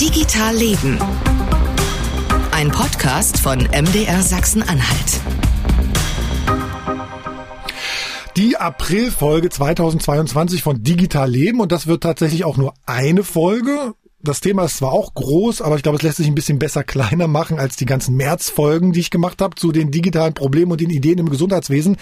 [0.00, 0.96] Digital Leben.
[2.52, 5.20] Ein Podcast von MDR Sachsen-Anhalt.
[8.36, 13.94] Die Aprilfolge 2022 von Digital Leben und das wird tatsächlich auch nur eine Folge.
[14.22, 16.84] Das Thema ist zwar auch groß, aber ich glaube, es lässt sich ein bisschen besser
[16.84, 20.80] kleiner machen als die ganzen Märzfolgen, die ich gemacht habe zu den digitalen Problemen und
[20.80, 21.96] den Ideen im Gesundheitswesen.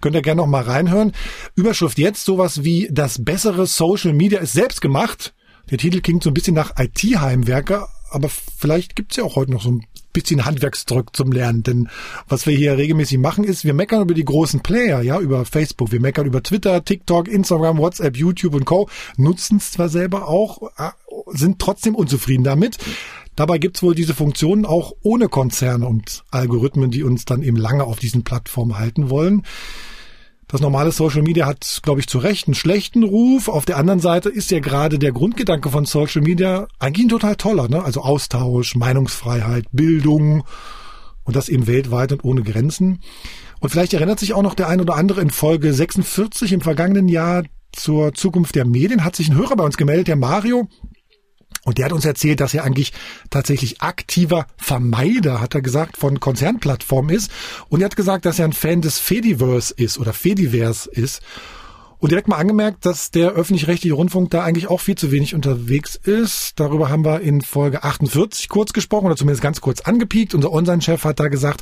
[0.00, 1.12] Könnt ihr gerne noch mal reinhören.
[1.56, 5.34] Überschrift jetzt sowas wie das bessere Social Media ist selbst gemacht.
[5.70, 9.62] Der Titel klingt so ein bisschen nach IT-Heimwerker, aber vielleicht gibt's ja auch heute noch
[9.62, 11.62] so ein bisschen Handwerksdruck zum Lernen.
[11.62, 11.88] Denn
[12.28, 15.92] was wir hier regelmäßig machen, ist, wir meckern über die großen Player, ja, über Facebook,
[15.92, 18.88] wir meckern über Twitter, TikTok, Instagram, WhatsApp, YouTube und Co.
[19.16, 20.90] Nutzen es zwar selber auch, äh,
[21.28, 22.78] sind trotzdem unzufrieden damit.
[23.36, 27.84] Dabei gibt's wohl diese Funktionen auch ohne Konzerne und Algorithmen, die uns dann eben lange
[27.84, 29.44] auf diesen Plattformen halten wollen.
[30.50, 33.48] Das normale Social Media hat, glaube ich, zu Recht einen schlechten Ruf.
[33.48, 37.36] Auf der anderen Seite ist ja gerade der Grundgedanke von Social Media eigentlich ein total
[37.36, 37.84] toller, ne?
[37.84, 40.42] Also Austausch, Meinungsfreiheit, Bildung
[41.22, 42.98] und das eben weltweit und ohne Grenzen.
[43.60, 47.06] Und vielleicht erinnert sich auch noch der ein oder andere in Folge 46 im vergangenen
[47.06, 50.66] Jahr zur Zukunft der Medien hat sich ein Hörer bei uns gemeldet, der Mario,
[51.64, 52.92] und der hat uns erzählt, dass er eigentlich
[53.28, 57.30] tatsächlich aktiver Vermeider, hat er gesagt, von Konzernplattformen ist.
[57.68, 61.20] Und er hat gesagt, dass er ein Fan des Fediverse ist oder Fediverse ist.
[61.98, 65.96] Und direkt mal angemerkt, dass der öffentlich-rechtliche Rundfunk da eigentlich auch viel zu wenig unterwegs
[65.96, 66.58] ist.
[66.58, 70.34] Darüber haben wir in Folge 48 kurz gesprochen oder zumindest ganz kurz angepiekt.
[70.34, 71.60] Unser Online-Chef hat da gesagt,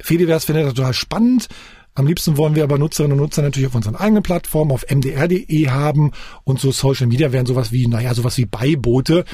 [0.00, 1.48] Fediverse findet er total spannend.
[1.94, 5.68] Am liebsten wollen wir aber Nutzerinnen und Nutzer natürlich auf unseren eigenen Plattformen, auf mdr.de
[5.68, 6.12] haben
[6.44, 9.24] und so Social Media wären sowas wie, naja, sowas wie Beiboote,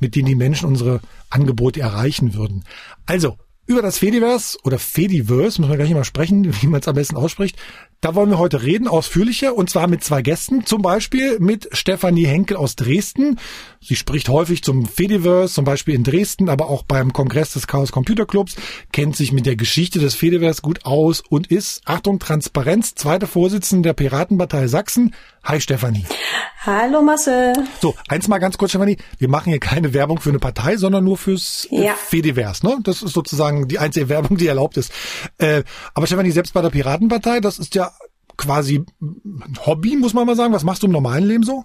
[0.00, 2.64] mit denen die Menschen unsere Angebote erreichen würden.
[3.06, 3.36] Also,
[3.68, 7.16] über das Fediverse oder Fediverse, müssen wir gleich mal sprechen, wie man es am besten
[7.16, 7.56] ausspricht.
[8.00, 10.64] Da wollen wir heute reden, ausführlicher, und zwar mit zwei Gästen.
[10.64, 13.38] Zum Beispiel mit Stefanie Henkel aus Dresden.
[13.80, 17.92] Sie spricht häufig zum Fediverse, zum Beispiel in Dresden, aber auch beim Kongress des Chaos
[17.92, 18.56] Computer Clubs,
[18.92, 23.88] kennt sich mit der Geschichte des Fediverse gut aus und ist, Achtung, Transparenz, zweite Vorsitzende
[23.88, 25.14] der Piratenpartei Sachsen.
[25.44, 26.04] Hi Stefanie.
[26.66, 27.52] Hallo Marcel.
[27.80, 28.96] So, eins mal ganz kurz, Stefanie.
[29.18, 31.94] Wir machen hier keine Werbung für eine Partei, sondern nur fürs ja.
[31.94, 32.66] Fediverse.
[32.66, 32.78] Ne?
[32.82, 34.92] Das ist sozusagen die einzige Werbung, die erlaubt ist.
[35.38, 35.62] Äh,
[35.94, 37.92] aber Stefanie, selbst bei der Piratenpartei, das ist ja
[38.36, 38.84] quasi
[39.66, 40.52] Hobby, muss man mal sagen.
[40.52, 41.64] Was machst du im normalen Leben so?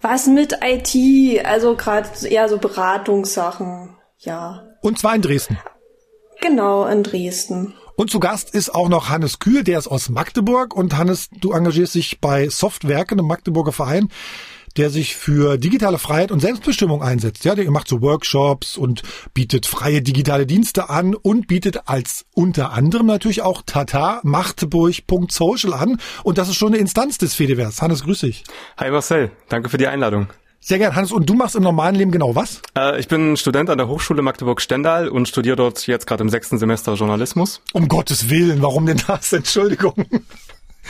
[0.00, 4.66] Was mit IT, also gerade eher so Beratungssachen, ja.
[4.80, 5.58] Und zwar in Dresden.
[6.40, 7.74] Genau, in Dresden.
[7.96, 10.74] Und zu Gast ist auch noch Hannes Kühl, der ist aus Magdeburg.
[10.74, 14.08] Und Hannes, du engagierst dich bei Softwerke, einem Magdeburger Verein
[14.76, 17.44] der sich für digitale Freiheit und Selbstbestimmung einsetzt.
[17.44, 19.02] Ja, der macht so Workshops und
[19.34, 25.98] bietet freie digitale Dienste an und bietet als unter anderem natürlich auch Tata Magdeburg.social an.
[26.22, 27.80] Und das ist schon eine Instanz des Fediverse.
[27.82, 28.44] Hannes, grüß dich.
[28.78, 30.28] Hi Marcel, danke für die Einladung.
[30.62, 31.10] Sehr gerne, Hannes.
[31.10, 32.60] Und du machst im normalen Leben genau was?
[32.76, 36.58] Äh, ich bin Student an der Hochschule Magdeburg-Stendal und studiere dort jetzt gerade im sechsten
[36.58, 37.62] Semester Journalismus.
[37.72, 39.32] Um Gottes Willen, warum denn das?
[39.32, 39.94] Entschuldigung.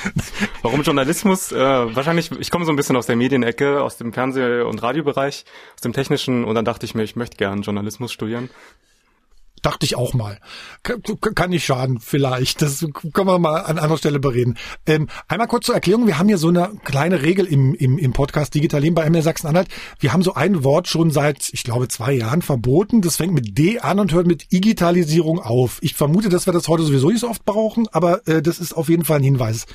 [0.62, 1.52] Warum Journalismus?
[1.52, 5.44] Äh, wahrscheinlich, ich komme so ein bisschen aus der Medienecke, aus dem Fernseh- und Radiobereich,
[5.74, 8.50] aus dem technischen und dann dachte ich mir, ich möchte gern Journalismus studieren.
[9.62, 10.38] Dachte ich auch mal.
[10.82, 12.62] Kann nicht schaden, vielleicht.
[12.62, 12.81] Das
[13.12, 14.56] können wir mal an anderer Stelle bereden.
[14.87, 16.06] Ähm, einmal kurz zur Erklärung.
[16.06, 19.22] Wir haben hier so eine kleine Regel im, im, im Podcast Digital Leben bei MR
[19.22, 19.69] Sachsen-Anhalt.
[19.98, 23.03] Wir haben so ein Wort schon seit, ich glaube, zwei Jahren verboten.
[23.03, 25.78] Das fängt mit D an und hört mit Digitalisierung auf.
[25.82, 28.72] Ich vermute, dass wir das heute sowieso nicht so oft brauchen, aber äh, das ist
[28.75, 29.66] auf jeden Fall ein Hinweis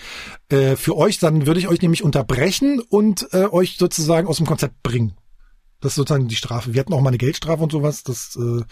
[0.49, 1.19] äh, für euch.
[1.19, 5.13] Dann würde ich euch nämlich unterbrechen und äh, euch sozusagen aus dem Konzept bringen.
[5.81, 6.73] Das ist sozusagen die Strafe.
[6.73, 8.03] Wir hatten auch mal eine Geldstrafe und sowas.
[8.03, 8.63] Das äh,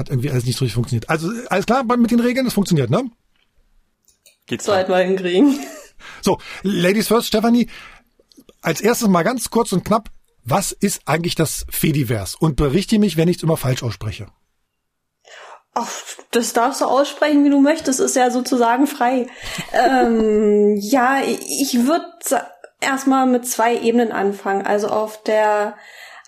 [0.00, 1.08] hat irgendwie alles nicht so richtig funktioniert.
[1.08, 3.08] Also alles klar mit den Regeln, das funktioniert, ne?
[4.46, 5.60] Geht's Sollte mal hinkriegen.
[6.22, 7.68] So, Ladies first, Stephanie,
[8.62, 10.10] als erstes mal ganz kurz und knapp,
[10.44, 12.36] was ist eigentlich das Fediverse?
[12.40, 14.26] Und berichte mich, wenn ich es immer falsch ausspreche.
[15.74, 15.88] Ach,
[16.32, 19.28] das darfst du aussprechen, wie du möchtest, ist ja sozusagen frei.
[19.72, 22.06] ähm, ja, ich würde
[22.80, 24.66] erstmal mit zwei Ebenen anfangen.
[24.66, 25.76] Also auf der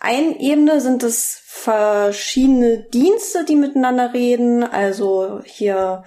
[0.02, 4.64] einen Ebene sind es verschiedene Dienste, die miteinander reden.
[4.64, 6.02] Also hier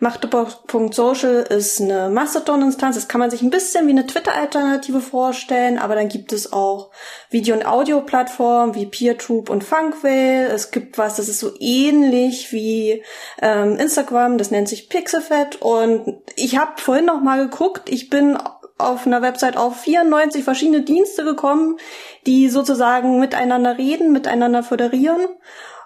[0.00, 2.96] Magdeburg.social ist eine Mastodon-Instanz.
[2.96, 6.90] Das kann man sich ein bisschen wie eine Twitter-Alternative vorstellen, aber dann gibt es auch
[7.30, 10.46] Video- und Audio-Plattformen wie PeerTube und Funkwell.
[10.46, 13.02] Es gibt was, das ist so ähnlich wie
[13.40, 15.62] ähm, Instagram, das nennt sich Pixelfed.
[15.62, 18.36] Und ich habe vorhin noch mal geguckt, ich bin
[18.78, 21.78] auf einer Website auf 94 verschiedene Dienste gekommen,
[22.26, 25.28] die sozusagen miteinander reden, miteinander föderieren.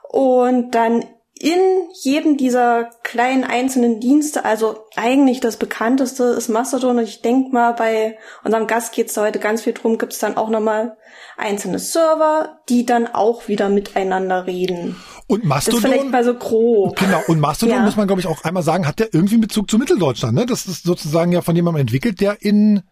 [0.09, 1.05] Und dann
[1.43, 1.59] in
[2.03, 7.73] jedem dieser kleinen einzelnen Dienste, also eigentlich das bekannteste ist Mastodon und ich denke mal,
[7.73, 10.99] bei unserem Gast geht es da heute ganz viel drum, gibt es dann auch nochmal
[11.39, 14.97] einzelne Server, die dann auch wieder miteinander reden.
[15.29, 15.81] Und Mastodon.
[15.81, 16.99] Das ist vielleicht mal so grob.
[16.99, 17.83] Genau, und Mastodon Ja.
[17.83, 20.45] muss man, glaube ich, auch einmal sagen, hat der irgendwie einen Bezug zu Mitteldeutschland, ne?
[20.45, 22.83] Das ist sozusagen ja von jemandem entwickelt, der in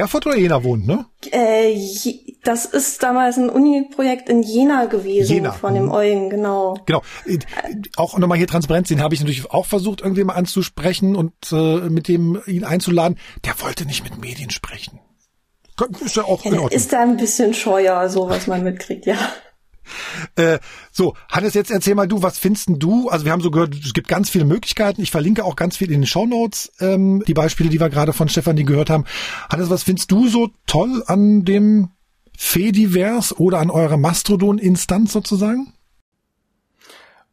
[0.00, 1.06] Erfurt oder Jena wohnt, ne?
[1.30, 1.76] Äh,
[2.44, 5.92] das ist damals ein Uni-Projekt in Jena gewesen Jena, von dem mhm.
[5.92, 6.78] Eugen, genau.
[6.86, 7.02] Genau.
[7.96, 11.88] Auch nochmal hier Transparenz, den habe ich natürlich auch versucht, irgendwie mal anzusprechen und äh,
[11.90, 13.18] mit dem ihn einzuladen.
[13.44, 15.00] Der wollte nicht mit Medien sprechen.
[16.04, 16.76] Ist ja auch Ja, in Ordnung.
[16.76, 19.16] ist da ein bisschen scheuer, so was man mitkriegt, ja.
[20.36, 20.58] Äh,
[20.90, 23.08] so, Hannes, jetzt erzähl mal du, was findest du?
[23.08, 25.02] Also wir haben so gehört, es gibt ganz viele Möglichkeiten.
[25.02, 28.28] Ich verlinke auch ganz viel in den Shownotes, ähm, die Beispiele, die wir gerade von
[28.28, 29.04] Stefanie gehört haben.
[29.50, 31.90] Hannes, was findest du so toll an dem
[32.36, 35.74] Fediverse oder an eurer Mastodon-Instanz sozusagen?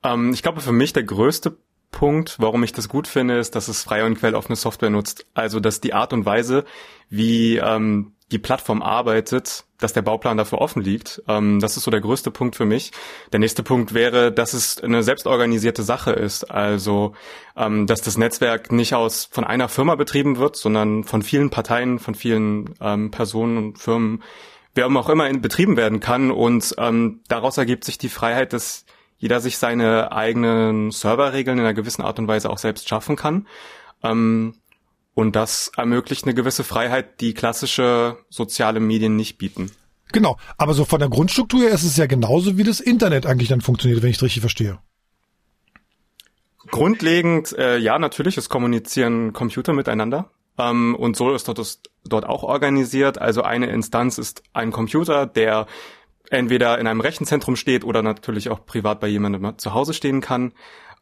[0.03, 1.57] Ähm, ich glaube, für mich der größte
[1.91, 5.25] Punkt, warum ich das gut finde, ist, dass es freie und quelloffene Software nutzt.
[5.33, 6.65] Also, dass die Art und Weise,
[7.09, 11.23] wie ähm, die Plattform arbeitet, dass der Bauplan dafür offen liegt.
[11.27, 12.91] Ähm, das ist so der größte Punkt für mich.
[13.31, 16.43] Der nächste Punkt wäre, dass es eine selbstorganisierte Sache ist.
[16.51, 17.13] Also,
[17.55, 21.97] ähm, dass das Netzwerk nicht aus von einer Firma betrieben wird, sondern von vielen Parteien,
[21.97, 24.21] von vielen ähm, Personen und Firmen,
[24.75, 26.29] wer auch immer in, betrieben werden kann.
[26.29, 28.85] Und ähm, daraus ergibt sich die Freiheit, dass
[29.19, 33.47] jeder sich seine eigenen Serverregeln in einer gewissen Art und Weise auch selbst schaffen kann.
[34.01, 34.55] Ähm,
[35.13, 39.71] und das ermöglicht eine gewisse Freiheit, die klassische soziale Medien nicht bieten.
[40.11, 43.49] Genau, aber so von der Grundstruktur her ist es ja genauso, wie das Internet eigentlich
[43.49, 44.79] dann funktioniert, wenn ich es richtig verstehe.
[46.71, 50.31] Grundlegend, äh, ja, natürlich, es kommunizieren Computer miteinander.
[50.57, 53.17] Ähm, und so ist dort, ist dort auch organisiert.
[53.19, 55.67] Also eine Instanz ist ein Computer, der
[56.29, 60.53] entweder in einem Rechenzentrum steht oder natürlich auch privat bei jemandem zu Hause stehen kann.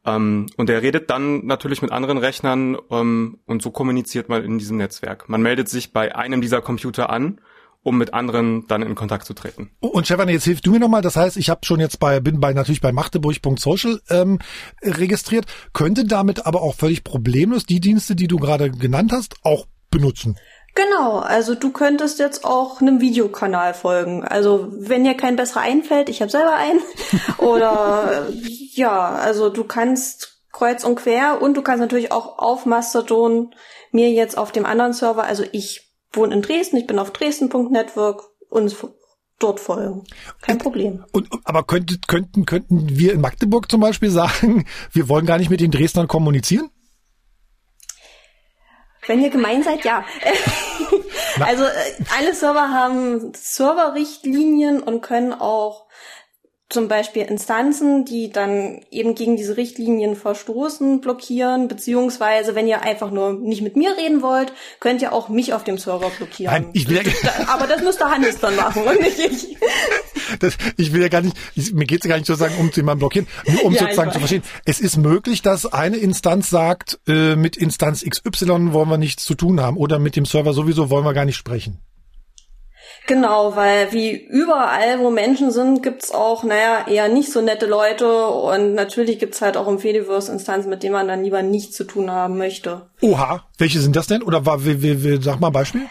[0.06, 4.58] Ähm, und er redet dann natürlich mit anderen Rechnern ähm, und so kommuniziert man in
[4.58, 5.28] diesem Netzwerk.
[5.28, 7.42] Man meldet sich bei einem dieser Computer an,
[7.84, 9.72] um mit anderen dann in Kontakt zu treten.
[9.80, 11.02] Und Stefan, jetzt hilfst du mir nochmal.
[11.02, 14.40] Das heißt, ich habe schon jetzt bei, bin bei natürlich bei machteburg.social ähm,
[14.82, 19.68] registriert, könnte damit aber auch völlig problemlos die Dienste, die du gerade genannt hast, auch
[19.90, 20.38] benutzen.
[20.78, 24.24] Genau, also du könntest jetzt auch einem Videokanal folgen.
[24.24, 26.82] Also wenn dir kein besserer einfällt, ich habe selber einen.
[27.40, 28.28] Oder
[28.74, 33.56] ja, also du kannst kreuz und quer und du kannst natürlich auch auf Mastodon
[33.92, 35.82] mir jetzt auf dem anderen Server, also ich
[36.14, 38.90] wohne in Dresden, ich bin auf dresden.network uns f-
[39.40, 40.04] dort folgen.
[40.42, 41.04] Kein Problem.
[41.12, 45.50] Und, aber könnte, könnten, könnten wir in Magdeburg zum Beispiel sagen, wir wollen gar nicht
[45.50, 46.70] mit den Dresdnern kommunizieren?
[49.08, 50.06] Wenn ihr gemein seid, ja.
[51.40, 51.70] also äh,
[52.18, 55.88] alle Server haben Serverrichtlinien und können auch
[56.70, 63.10] zum Beispiel Instanzen, die dann eben gegen diese Richtlinien verstoßen, blockieren, beziehungsweise wenn ihr einfach
[63.10, 64.52] nur nicht mit mir reden wollt,
[64.82, 66.54] könnt ihr auch mich auf dem Server blockieren.
[66.54, 67.02] Nein, ich will
[67.48, 69.58] Aber das müsste Hannes dann machen und nicht ich.
[70.40, 72.70] Das, ich will ja gar nicht, ich, mir geht es ja gar nicht sozusagen um
[72.72, 74.44] jemanden blockieren, nur um Ja, sozusagen zu verstehen.
[74.66, 79.36] Es ist möglich, dass eine Instanz sagt, äh, mit Instanz XY wollen wir nichts zu
[79.36, 81.80] tun haben oder mit dem Server sowieso wollen wir gar nicht sprechen.
[83.08, 88.28] Genau, weil wie überall, wo Menschen sind, gibt's auch, naja, eher nicht so nette Leute
[88.28, 91.86] und natürlich gibt's halt auch im Fediverse Instanzen, mit denen man dann lieber nichts zu
[91.86, 92.90] tun haben möchte.
[93.02, 94.24] Oha, welche sind das denn?
[94.24, 95.84] Oder war, wie, wie, wie, sag mal ein Beispiel?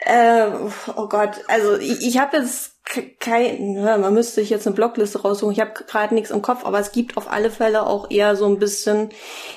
[0.00, 0.46] Äh,
[0.94, 2.73] oh Gott, also ich, ich habe jetzt
[3.18, 5.52] kein, ja, man müsste sich jetzt eine Blockliste raussuchen.
[5.52, 8.44] Ich habe gerade nichts im Kopf, aber es gibt auf alle Fälle auch eher so
[8.46, 9.08] ein bisschen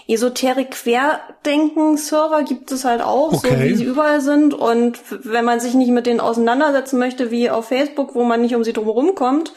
[0.07, 3.69] esoterik Querdenken Server gibt es halt auch, so Okay.
[3.69, 4.53] wie sie überall sind.
[4.53, 8.55] Und wenn man sich nicht mit denen auseinandersetzen möchte, wie auf Facebook, wo man nicht
[8.55, 9.53] um sie drum kommt,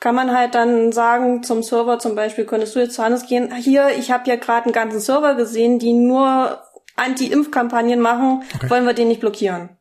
[0.00, 3.54] kann man halt dann sagen zum Server zum Beispiel, könntest du jetzt zu Hannes gehen,
[3.54, 6.58] hier, ich habe ja gerade einen ganzen Server gesehen, die nur
[6.96, 9.76] Anti-Impf-Kampagnen machen, wollen wir den nicht blockieren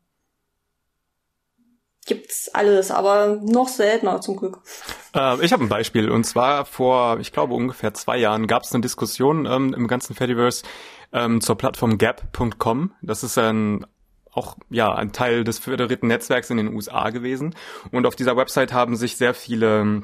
[2.05, 4.59] gibt's alles, aber noch seltener zum Glück.
[5.15, 8.73] Äh, ich habe ein Beispiel und zwar vor, ich glaube ungefähr zwei Jahren gab es
[8.73, 10.63] eine Diskussion ähm, im ganzen Fediverse
[11.13, 12.91] ähm, zur Plattform Gap.com.
[13.01, 13.85] Das ist ein
[14.31, 17.55] auch ja ein Teil des föderierten Netzwerks in den USA gewesen
[17.91, 20.03] und auf dieser Website haben sich sehr viele,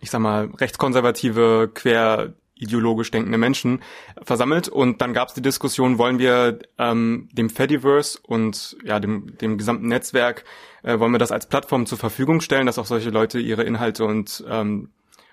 [0.00, 3.82] ich sag mal rechtskonservative, quer ideologisch denkende Menschen
[4.22, 9.38] versammelt und dann gab es die Diskussion, wollen wir ähm, dem Fediverse und ja dem,
[9.38, 10.44] dem gesamten Netzwerk,
[10.82, 14.04] äh, wollen wir das als Plattform zur Verfügung stellen, dass auch solche Leute ihre Inhalte
[14.04, 14.90] und ähm,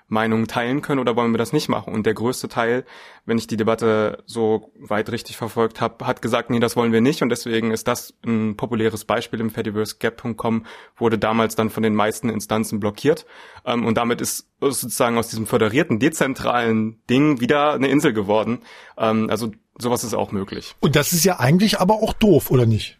[0.10, 1.94] Meinungen teilen können oder wollen wir das nicht machen?
[1.94, 2.86] Und der größte Teil,
[3.25, 7.01] wenn ich die Debatte so weit richtig verfolgt habe, hat gesagt, nee, das wollen wir
[7.01, 7.22] nicht.
[7.22, 12.30] Und deswegen ist das ein populäres Beispiel im Fediverse-Gap.com, wurde damals dann von den meisten
[12.30, 13.25] Instanzen blockiert.
[13.66, 18.60] Ähm, und damit ist sozusagen aus diesem föderierten, dezentralen Ding wieder eine Insel geworden.
[18.98, 20.75] Ähm, also sowas ist auch möglich.
[20.80, 22.98] Und das ist ja eigentlich aber auch doof, oder nicht?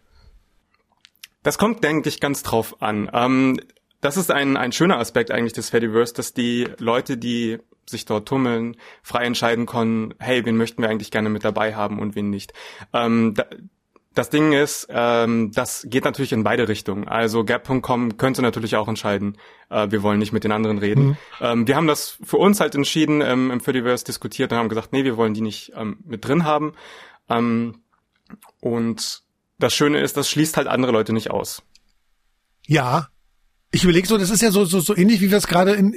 [1.48, 3.08] Das kommt, denke ich, ganz drauf an.
[3.10, 3.58] Ähm,
[4.02, 8.28] das ist ein, ein schöner Aspekt eigentlich des Fediverse, dass die Leute, die sich dort
[8.28, 12.28] tummeln, frei entscheiden können, hey, wen möchten wir eigentlich gerne mit dabei haben und wen
[12.28, 12.52] nicht.
[12.92, 13.46] Ähm, da,
[14.12, 17.08] das Ding ist, ähm, das geht natürlich in beide Richtungen.
[17.08, 19.38] Also Gap.com könnte natürlich auch entscheiden,
[19.70, 21.02] äh, wir wollen nicht mit den anderen reden.
[21.02, 21.16] Mhm.
[21.40, 24.92] Ähm, wir haben das für uns halt entschieden, ähm, im Fediverse diskutiert und haben gesagt,
[24.92, 26.74] nee, wir wollen die nicht ähm, mit drin haben.
[27.30, 27.80] Ähm,
[28.60, 29.22] und
[29.58, 31.62] das Schöne ist, das schließt halt andere Leute nicht aus.
[32.66, 33.08] Ja,
[33.70, 35.92] ich überlege so, das ist ja so, so, so ähnlich, wie wir es gerade in,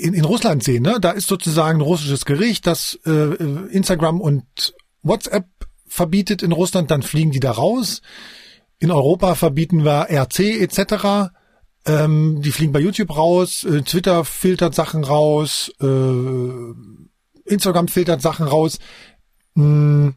[0.00, 0.82] in, in Russland sehen.
[0.82, 0.98] Ne?
[1.00, 5.46] Da ist sozusagen ein russisches Gericht, das äh, Instagram und WhatsApp
[5.86, 8.00] verbietet in Russland, dann fliegen die da raus.
[8.78, 11.32] In Europa verbieten wir RC etc.
[11.86, 16.48] Ähm, die fliegen bei YouTube raus, äh, Twitter filtert Sachen raus, äh,
[17.44, 18.78] Instagram filtert Sachen raus.
[19.54, 20.14] Hm,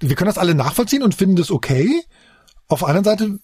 [0.00, 2.02] wir können das alle nachvollziehen und finden das okay.
[2.68, 3.38] Auf der anderen Seite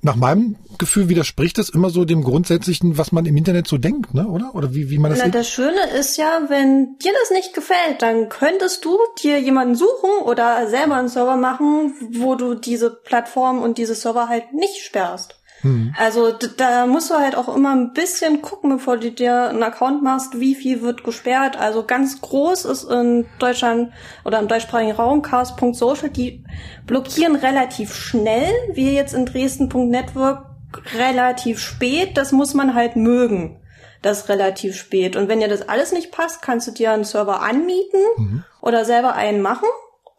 [0.00, 4.14] nach meinem Gefühl widerspricht es immer so dem Grundsätzlichen, was man im Internet so denkt,
[4.14, 4.28] ne?
[4.28, 4.54] oder?
[4.54, 5.34] Oder wie, wie man das Na, sieht?
[5.34, 10.10] Das Schöne ist ja, wenn dir das nicht gefällt, dann könntest du dir jemanden suchen
[10.24, 15.37] oder selber einen Server machen, wo du diese Plattform und diese Server halt nicht sperrst.
[15.62, 15.94] Mhm.
[15.98, 20.02] Also da musst du halt auch immer ein bisschen gucken, bevor du dir einen Account
[20.02, 21.56] machst, wie viel wird gesperrt.
[21.58, 23.92] Also ganz groß ist in Deutschland
[24.24, 26.44] oder im deutschsprachigen Raum chaos.social, die
[26.86, 30.46] blockieren relativ schnell, wie jetzt in Dresden.network
[30.96, 32.16] relativ spät.
[32.16, 33.60] Das muss man halt mögen.
[34.00, 35.16] Das relativ spät.
[35.16, 38.44] Und wenn dir das alles nicht passt, kannst du dir einen Server anmieten mhm.
[38.60, 39.68] oder selber einen machen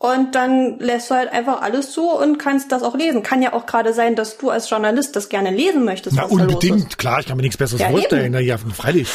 [0.01, 3.21] und dann lässt du halt einfach alles zu und kannst das auch lesen.
[3.21, 6.15] Kann ja auch gerade sein, dass du als Journalist das gerne lesen möchtest.
[6.15, 8.31] Na, unbedingt, klar, ich kann mir nichts Besseres ja, vorstellen.
[8.31, 9.09] Na, ja, freilich.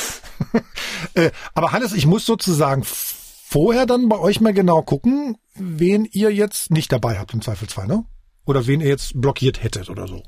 [1.14, 6.32] Äh, aber Hannes, ich muss sozusagen vorher dann bei euch mal genau gucken, wen ihr
[6.32, 8.04] jetzt nicht dabei habt im Zweifelsfall, ne?
[8.46, 10.22] Oder wen ihr jetzt blockiert hättet oder so.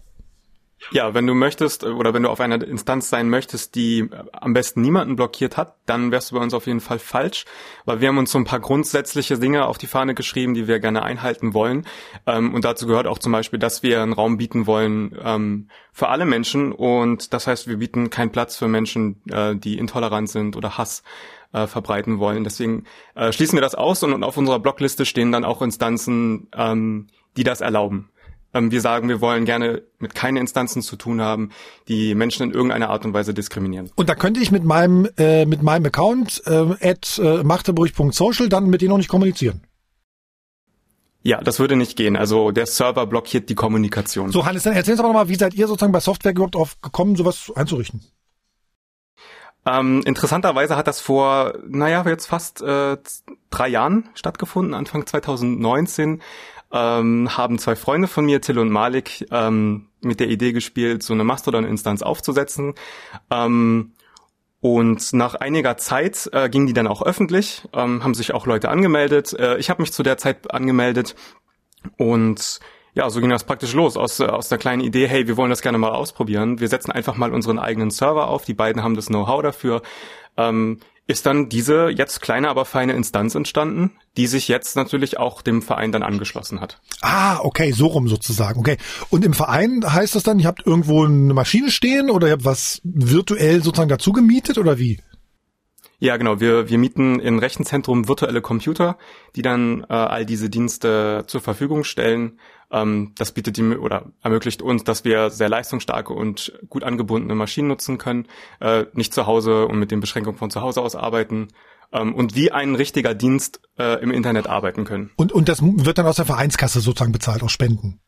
[0.93, 4.53] Ja, wenn du möchtest oder wenn du auf einer Instanz sein möchtest, die äh, am
[4.53, 7.45] besten niemanden blockiert hat, dann wärst du bei uns auf jeden Fall falsch,
[7.87, 10.79] weil wir haben uns so ein paar grundsätzliche Dinge auf die Fahne geschrieben, die wir
[10.79, 11.87] gerne einhalten wollen.
[12.27, 16.09] Ähm, und dazu gehört auch zum Beispiel, dass wir einen Raum bieten wollen ähm, für
[16.09, 16.73] alle Menschen.
[16.73, 21.03] Und das heißt, wir bieten keinen Platz für Menschen, äh, die intolerant sind oder Hass
[21.53, 22.45] äh, verbreiten wollen.
[22.45, 22.85] Deswegen
[23.31, 27.07] schließen wir das aus und, auf unserer Blockliste stehen dann auch Instanzen, ähm,
[27.37, 28.11] die das erlauben.
[28.57, 31.51] Ähm, wir sagen, wir wollen gerne mit keinen Instanzen zu tun haben,
[31.89, 33.91] die Menschen in irgendeiner Art und Weise diskriminieren.
[33.97, 38.69] Und da könnte ich mit meinem äh, mit meinem Account äh, at äh, machtebrüch.social dann
[38.69, 39.63] mit denen noch nicht kommunizieren.
[41.23, 42.17] Ja, das würde nicht gehen.
[42.17, 44.31] Also der Server blockiert die Kommunikation.
[44.31, 46.81] So, Hannes, dann erzähl uns aber nochmal, wie seid ihr sozusagen bei Software überhaupt auf
[46.81, 48.01] gekommen, sowas einzurichten?
[49.67, 52.97] Ähm, interessanterweise hat das vor, naja, jetzt fast äh,
[53.51, 56.23] drei Jahren stattgefunden, Anfang 2019
[56.73, 61.15] ähm, haben zwei Freunde von mir, Till und Malik, ähm, mit der Idee gespielt, so
[61.15, 62.75] eine Mastodon-Instanz aufzusetzen.
[63.31, 63.93] Ähm,
[64.61, 68.69] und nach einiger Zeit äh, ging die dann auch öffentlich, ähm, haben sich auch Leute
[68.69, 69.33] angemeldet.
[69.39, 71.15] Äh, ich habe mich zu der Zeit angemeldet
[71.99, 72.61] und
[72.95, 75.61] ja, so ging das praktisch los aus, aus der kleinen Idee, hey, wir wollen das
[75.61, 76.61] gerne mal ausprobieren.
[76.61, 78.47] Wir setzen einfach mal unseren eigenen Server auf.
[78.47, 79.83] Die beiden haben das Know-how dafür.
[80.39, 85.41] Ähm, ist dann diese jetzt kleine, aber feine Instanz entstanden, die sich jetzt natürlich auch
[85.41, 86.81] dem Verein dann angeschlossen hat.
[87.01, 88.59] Ah, okay, so rum sozusagen.
[88.59, 88.77] Okay.
[89.11, 92.45] Und im Verein heißt das dann, ihr habt irgendwo eine Maschine stehen oder ihr habt
[92.45, 94.99] was virtuell sozusagen dazu gemietet oder wie?
[95.99, 96.41] Ja, genau.
[96.41, 98.99] Wir, wir mieten im Rechenzentrum virtuelle Computer,
[99.35, 102.39] die dann äh, all diese Dienste zur Verfügung stellen.
[102.77, 107.69] Ähm, das bietet die oder ermöglicht uns, dass wir sehr leistungsstarke und gut angebundene Maschinen
[107.69, 108.27] nutzen können,
[108.61, 111.49] äh, nicht zu Hause und mit den Beschränkungen von zu Hause aus arbeiten
[111.93, 115.11] ähm, und wie ein richtiger Dienst äh, im Internet arbeiten können.
[115.17, 118.01] Und, und das wird dann aus der Vereinskasse sozusagen bezahlt, aus Spenden?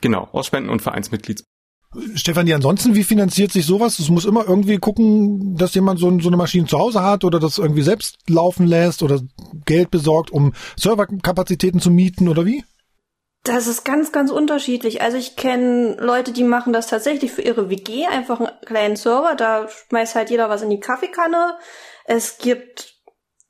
[0.00, 1.44] Genau, aus Spenden und Vereinsmitglieds.
[2.16, 4.00] Stefanie, ansonsten, wie finanziert sich sowas?
[4.00, 7.38] Es muss immer irgendwie gucken, dass jemand so, so, eine Maschine zu Hause hat oder
[7.38, 9.20] das irgendwie selbst laufen lässt oder
[9.64, 12.64] Geld besorgt, um Serverkapazitäten zu mieten oder wie?
[13.44, 15.02] Das ist ganz, ganz unterschiedlich.
[15.02, 19.34] Also ich kenne Leute, die machen das tatsächlich für ihre WG, einfach einen kleinen Server,
[19.34, 21.58] da schmeißt halt jeder was in die Kaffeekanne.
[22.06, 22.94] Es gibt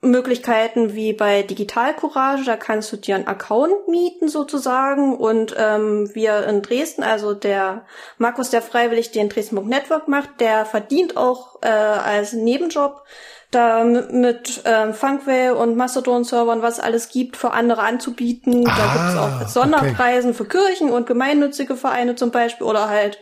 [0.01, 6.11] Möglichkeiten wie bei Digital Courage, da kannst du dir einen Account mieten sozusagen und ähm,
[6.13, 7.87] wir in Dresden, also der
[8.19, 13.05] Markus, der freiwillig den Dresden Network macht, der verdient auch äh, als Nebenjob
[13.55, 18.67] da mit, ähm, Funkway und Mastodon-Servern, was alles gibt, für andere anzubieten.
[18.67, 20.39] Ah, da gibt's auch Sonderpreisen okay.
[20.39, 23.19] für Kirchen und gemeinnützige Vereine zum Beispiel oder halt,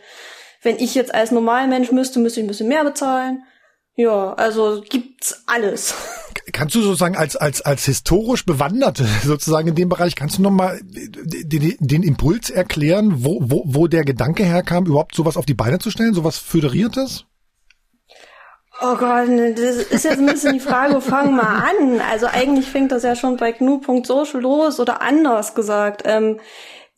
[0.61, 3.43] wenn ich jetzt als Normalmensch müsste, müsste ich ein bisschen mehr bezahlen.
[3.95, 5.93] Ja, also gibt's alles.
[6.51, 10.51] Kannst du sozusagen als als als historisch Bewanderte sozusagen in dem Bereich kannst du noch
[10.51, 15.53] mal den, den Impuls erklären, wo wo wo der Gedanke herkam, überhaupt sowas auf die
[15.53, 17.25] Beine zu stellen, sowas föderiertes?
[18.81, 22.01] Oh Gott, ne, das ist jetzt ein bisschen die Frage, fang mal an.
[22.01, 26.03] Also eigentlich fängt das ja schon bei GNU.social los oder anders gesagt.
[26.05, 26.39] Ähm,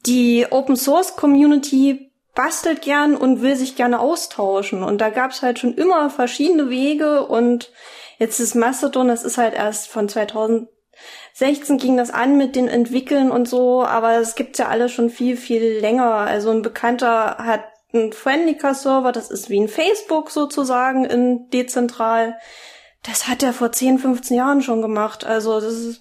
[0.06, 4.84] die Open Source Community bastelt gern und will sich gerne austauschen.
[4.84, 7.72] Und da gab's halt schon immer verschiedene Wege und
[8.20, 13.32] jetzt ist Mastodon, das ist halt erst von 2016 ging das an mit den Entwickeln
[13.32, 16.12] und so, aber es gibt's ja alle schon viel, viel länger.
[16.14, 17.64] Also ein Bekannter hat
[17.96, 22.36] ein Friendlica-Server, das ist wie ein Facebook sozusagen in dezentral.
[23.04, 25.26] Das hat er vor 10, 15 Jahren schon gemacht.
[25.26, 26.00] Also das ist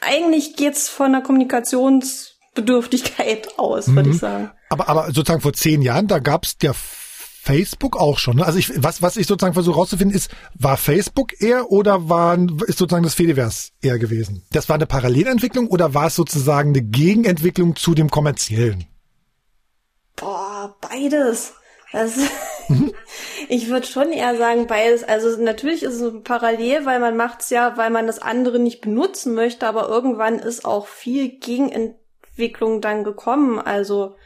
[0.00, 4.14] eigentlich geht's von der Kommunikationsbedürftigkeit aus, würde mhm.
[4.14, 4.50] ich sagen.
[4.70, 8.36] Aber, aber sozusagen vor zehn Jahren, da gab's der Facebook auch schon.
[8.36, 8.46] Ne?
[8.46, 12.78] Also ich, was, was ich sozusagen versuche rauszufinden, ist, war Facebook eher oder war, ist
[12.78, 14.42] sozusagen das Fediverse eher gewesen?
[14.52, 18.84] Das war eine Parallelentwicklung oder war es sozusagen eine Gegenentwicklung zu dem kommerziellen?
[20.58, 21.54] Boah, beides.
[22.68, 22.92] Mhm.
[23.48, 25.04] ich würde schon eher sagen beides.
[25.04, 29.34] Also natürlich ist es parallel, weil man macht's ja, weil man das andere nicht benutzen
[29.34, 33.58] möchte, aber irgendwann ist auch viel Gegenentwicklung dann gekommen.
[33.60, 34.16] Also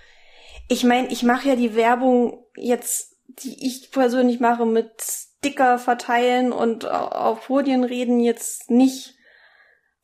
[0.69, 6.53] ich meine, ich mache ja die Werbung jetzt, die ich persönlich mache, mit Sticker verteilen
[6.53, 9.15] und auf Podien reden jetzt nicht,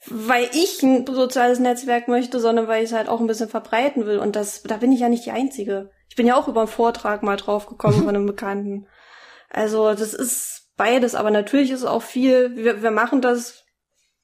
[0.06, 4.06] weil ich ein soziales Netzwerk möchte, sondern weil ich es halt auch ein bisschen verbreiten
[4.06, 4.18] will.
[4.18, 5.90] Und das, da bin ich ja nicht die Einzige.
[6.08, 8.86] Ich bin ja auch über einen Vortrag mal drauf gekommen von einem Bekannten.
[9.50, 13.64] Also das ist beides, aber natürlich ist es auch viel, wir, wir machen das,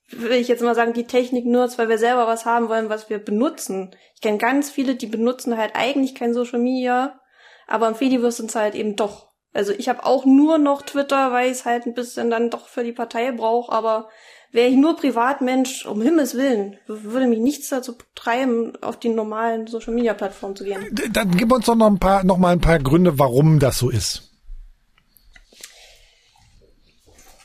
[0.09, 3.11] will ich jetzt mal sagen, die Technik nur, weil wir selber was haben wollen, was
[3.11, 3.95] wir benutzen.
[4.15, 7.21] Ich kenne ganz viele, die benutzen halt eigentlich kein Social Media,
[7.67, 9.35] aber im Fediverse sind es halt eben doch.
[9.53, 12.67] Also ich habe auch nur noch Twitter, weil ich es halt ein bisschen dann doch
[12.69, 14.09] für die Partei brauche, aber
[14.55, 19.67] wäre ich nur Privatmensch, um Himmels Willen, würde mich nichts dazu treiben, auf die normalen
[19.67, 20.97] Social Media Plattformen zu gehen.
[21.11, 23.91] Dann gib uns doch noch ein paar, noch mal ein paar Gründe, warum das so
[23.91, 24.31] ist.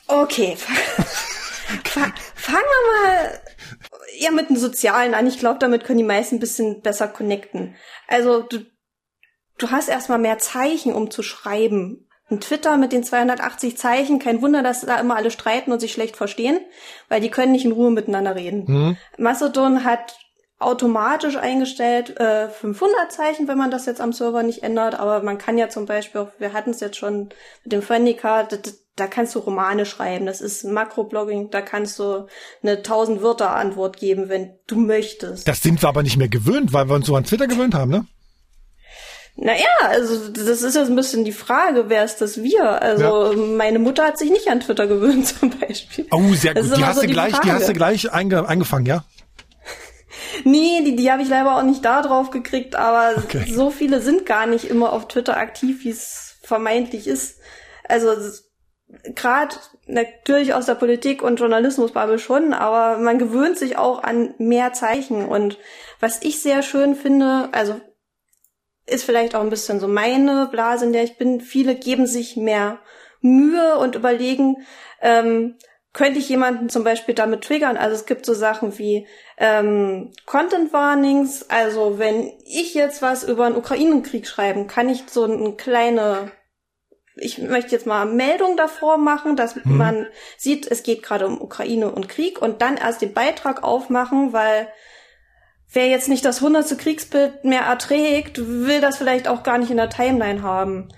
[0.07, 0.55] Okay.
[1.85, 3.41] Fangen wir mal
[4.19, 5.25] ja mit dem Sozialen an.
[5.25, 7.75] Ich glaube, damit können die meisten ein bisschen besser connecten.
[8.07, 8.59] Also du,
[9.57, 12.08] du hast erstmal mehr Zeichen, um zu schreiben.
[12.31, 15.91] Ein Twitter mit den 280 Zeichen, kein Wunder, dass da immer alle streiten und sich
[15.91, 16.59] schlecht verstehen,
[17.07, 18.65] weil die können nicht in Ruhe miteinander reden.
[18.67, 18.97] Mhm.
[19.17, 20.15] Mastodon hat
[20.59, 25.37] automatisch eingestellt äh, 500 Zeichen, wenn man das jetzt am Server nicht ändert, aber man
[25.37, 27.29] kann ja zum Beispiel, auch, wir hatten es jetzt schon
[27.63, 32.27] mit dem Friendly-Card, da kannst du Romane schreiben, das ist Makroblogging, da kannst du
[32.61, 35.47] eine 1000 Wörter Antwort geben, wenn du möchtest.
[35.47, 37.91] Das sind wir aber nicht mehr gewöhnt, weil wir uns so an Twitter gewöhnt haben,
[37.91, 38.05] ne?
[39.35, 42.81] Naja, also das ist jetzt ein bisschen die Frage, wer ist das wir?
[42.81, 43.37] Also ja.
[43.37, 46.07] meine Mutter hat sich nicht an Twitter gewöhnt zum Beispiel.
[46.11, 46.77] Oh, sehr gut.
[46.77, 49.05] Die hast, so du gleich, die, die hast du gleich einge eingefangen, ja?
[50.43, 53.45] nee, die, die habe ich leider auch nicht da drauf gekriegt, aber okay.
[53.49, 57.39] so viele sind gar nicht immer auf Twitter aktiv, wie es vermeintlich ist.
[57.87, 58.13] Also
[59.15, 64.73] gerade natürlich aus der Politik und Journalismusbubble schon, aber man gewöhnt sich auch an mehr
[64.73, 65.25] Zeichen.
[65.25, 65.57] Und
[65.99, 67.79] was ich sehr schön finde, also
[68.89, 71.41] ist vielleicht auch ein bisschen so meine Blase, in der ich bin.
[71.41, 72.79] Viele geben sich mehr
[73.21, 74.65] Mühe und überlegen,
[75.01, 75.55] ähm,
[75.91, 77.75] könnte ich jemanden zum Beispiel damit triggern?
[77.75, 81.49] Also es gibt so Sachen wie ähm, Content Warnings.
[81.49, 86.31] Also wenn ich jetzt was über einen Ukrainenkrieg schreiben, kann ich so eine kleine,
[87.15, 89.77] ich möchte jetzt mal Meldung davor machen, dass mhm.
[89.77, 94.31] man sieht, es geht gerade um Ukraine und Krieg und dann erst den Beitrag aufmachen,
[94.31, 94.67] weil
[95.71, 99.77] wer jetzt nicht das hundertste Kriegsbild mehr erträgt, will das vielleicht auch gar nicht in
[99.77, 100.89] der Timeline haben.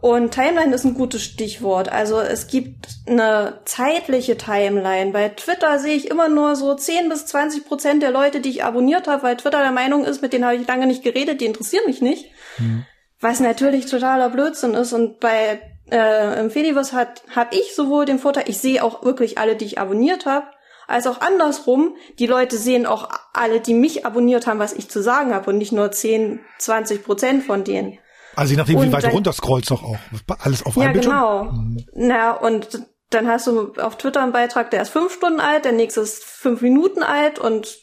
[0.00, 1.90] Und Timeline ist ein gutes Stichwort.
[1.90, 5.10] Also es gibt eine zeitliche Timeline.
[5.10, 8.64] Bei Twitter sehe ich immer nur so 10 bis 20 Prozent der Leute, die ich
[8.64, 11.46] abonniert habe, weil Twitter der Meinung ist, mit denen habe ich lange nicht geredet, die
[11.46, 12.26] interessieren mich nicht.
[12.58, 12.84] Mhm.
[13.20, 14.92] Was natürlich totaler Blödsinn ist.
[14.92, 15.60] Und bei
[15.90, 19.64] äh, im Fediverse hat habe ich sowohl den Vorteil, ich sehe auch wirklich alle, die
[19.64, 20.46] ich abonniert habe,
[20.86, 21.96] als auch andersrum.
[22.18, 25.58] Die Leute sehen auch alle, die mich abonniert haben, was ich zu sagen habe und
[25.58, 27.98] nicht nur 10, 20 Prozent von denen.
[28.34, 29.98] Also je nachdem, und wie weit du runterscrollst doch auch.
[30.40, 31.14] Alles auf ja, einem Bildschirm?
[31.14, 31.44] genau.
[31.44, 31.86] Mhm.
[31.94, 35.72] Na, und dann hast du auf Twitter einen Beitrag, der ist fünf Stunden alt, der
[35.72, 37.78] nächste ist fünf Minuten alt und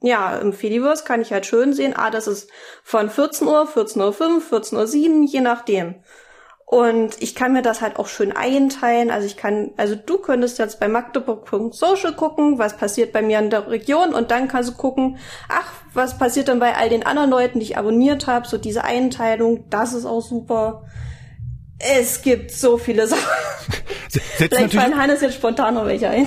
[0.00, 2.50] ja, im Fediverse kann ich halt schön sehen, ah, das ist
[2.82, 5.94] von 14 Uhr, 14.05 Uhr, 14.07 Uhr, je nachdem.
[6.66, 9.10] Und ich kann mir das halt auch schön einteilen.
[9.10, 13.50] Also ich kann, also du könntest jetzt bei Magdeburg.social gucken, was passiert bei mir in
[13.50, 17.30] der Region und dann kannst du gucken, ach, was passiert denn bei all den anderen
[17.30, 20.84] Leuten, die ich abonniert habe, so diese Einteilung, das ist auch super.
[21.78, 23.22] Es gibt so viele Sachen.
[24.08, 26.26] Vielleicht fallen Hannes jetzt spontan noch welche ein.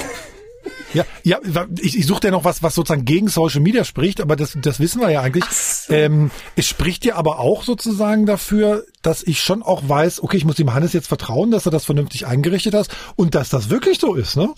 [0.94, 1.40] Ja, ja,
[1.80, 4.80] ich, ich suche ja noch was, was sozusagen gegen Social Media spricht, aber das, das
[4.80, 5.44] wissen wir ja eigentlich.
[5.46, 5.94] So.
[5.94, 10.46] Ähm, es spricht ja aber auch sozusagen dafür, dass ich schon auch weiß, okay, ich
[10.46, 14.00] muss dem Hannes jetzt vertrauen, dass er das vernünftig eingerichtet hat und dass das wirklich
[14.00, 14.54] so ist, ne?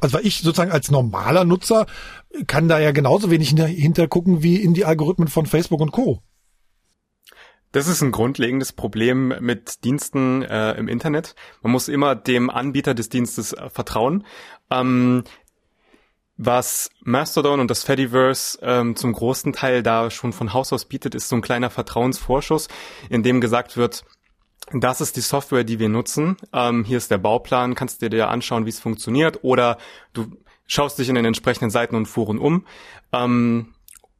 [0.00, 1.86] Also weil ich sozusagen als normaler Nutzer
[2.46, 6.22] kann da ja genauso wenig hinter gucken wie in die Algorithmen von Facebook und Co.
[7.72, 11.34] Das ist ein grundlegendes Problem mit Diensten äh, im Internet.
[11.62, 14.24] Man muss immer dem Anbieter des Dienstes äh, vertrauen.
[14.70, 15.24] Ähm,
[16.38, 21.14] was Mastodon und das Fediverse ähm, zum großen Teil da schon von Haus aus bietet,
[21.14, 22.68] ist so ein kleiner Vertrauensvorschuss,
[23.10, 24.04] in dem gesagt wird,
[24.72, 26.36] das ist die Software, die wir nutzen.
[26.52, 29.78] Ähm, hier ist der Bauplan, kannst du dir anschauen, wie es funktioniert, oder
[30.12, 30.26] du
[30.66, 32.66] schaust dich in den entsprechenden Seiten und Foren um.
[33.12, 33.74] Ähm,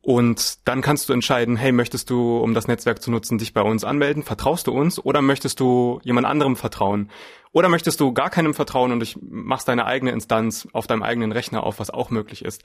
[0.09, 3.61] und dann kannst du entscheiden, hey, möchtest du, um das Netzwerk zu nutzen, dich bei
[3.61, 4.23] uns anmelden?
[4.23, 7.11] Vertraust du uns oder möchtest du jemand anderem vertrauen?
[7.53, 11.31] Oder möchtest du gar keinem vertrauen und ich machst deine eigene Instanz auf deinem eigenen
[11.31, 12.63] Rechner auf, was auch möglich ist.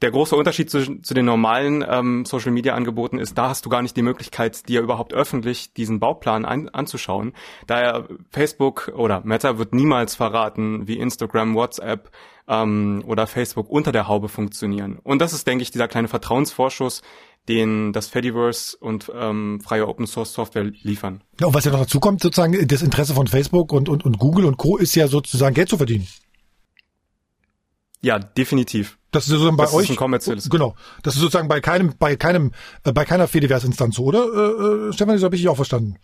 [0.00, 3.68] Der große Unterschied zu, zu den normalen ähm, Social Media Angeboten ist, da hast du
[3.68, 7.34] gar nicht die Möglichkeit, dir überhaupt öffentlich diesen Bauplan ein, anzuschauen.
[7.66, 12.10] Daher Facebook oder Meta wird niemals verraten, wie Instagram, WhatsApp
[12.48, 14.98] ähm, oder Facebook unter der Haube funktionieren.
[15.02, 17.02] Und das ist, denke ich, dieser kleine Vertrauensvorschuss,
[17.48, 21.22] den das Fediverse und ähm, freie Open Source Software liefern.
[21.40, 24.18] Ja, und was ja noch dazu kommt, sozusagen das Interesse von Facebook und, und, und
[24.18, 24.76] Google und Co.
[24.76, 26.08] ist ja sozusagen Geld zu verdienen.
[28.02, 28.98] Ja, definitiv.
[29.10, 29.84] Das ist sozusagen bei das euch.
[29.84, 30.50] Ist ein kommerzielles.
[30.50, 30.74] Genau.
[31.02, 32.52] Das ist sozusagen bei keinem, bei keinem,
[32.84, 34.24] äh, bei keiner Fediverse-Instanz so, oder?
[34.24, 35.96] Äh, äh, Stefan, das habe ich auch verstanden.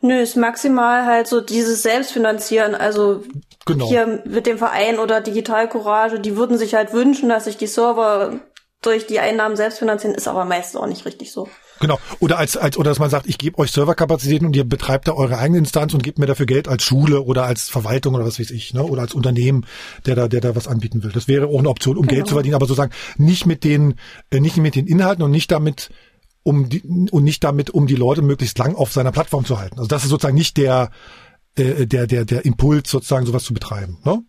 [0.00, 2.74] Nö, ist maximal halt so dieses Selbstfinanzieren.
[2.74, 3.24] Also
[3.66, 3.88] genau.
[3.88, 7.66] hier mit dem Verein oder Digital Courage, die würden sich halt wünschen, dass sich die
[7.66, 8.40] Server
[8.82, 11.48] durch die Einnahmen selbst finanzieren, ist aber meistens auch nicht richtig so.
[11.80, 11.98] Genau.
[12.20, 15.12] Oder als, als, oder dass man sagt, ich gebe euch Serverkapazitäten und ihr betreibt da
[15.12, 18.40] eure eigene Instanz und gebt mir dafür Geld als Schule oder als Verwaltung oder was
[18.40, 18.82] weiß ich, ne?
[18.82, 19.66] Oder als Unternehmen,
[20.06, 21.12] der da, der da was anbieten will.
[21.12, 22.14] Das wäre auch eine Option, um genau.
[22.14, 23.96] Geld zu verdienen, aber sozusagen nicht mit den,
[24.30, 25.90] äh, nicht mit den Inhalten und nicht damit,
[26.42, 29.78] um die, und nicht damit, um die Leute möglichst lang auf seiner Plattform zu halten.
[29.78, 30.90] Also das ist sozusagen nicht der,
[31.56, 34.22] äh, der, der, der Impuls, sozusagen sowas zu betreiben, ne?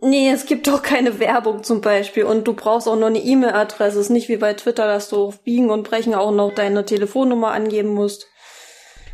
[0.00, 3.98] Nee, es gibt doch keine Werbung zum Beispiel und du brauchst auch noch eine E-Mail-Adresse.
[3.98, 6.84] Es ist nicht wie bei Twitter, dass du auf Biegen und Brechen auch noch deine
[6.84, 8.26] Telefonnummer angeben musst.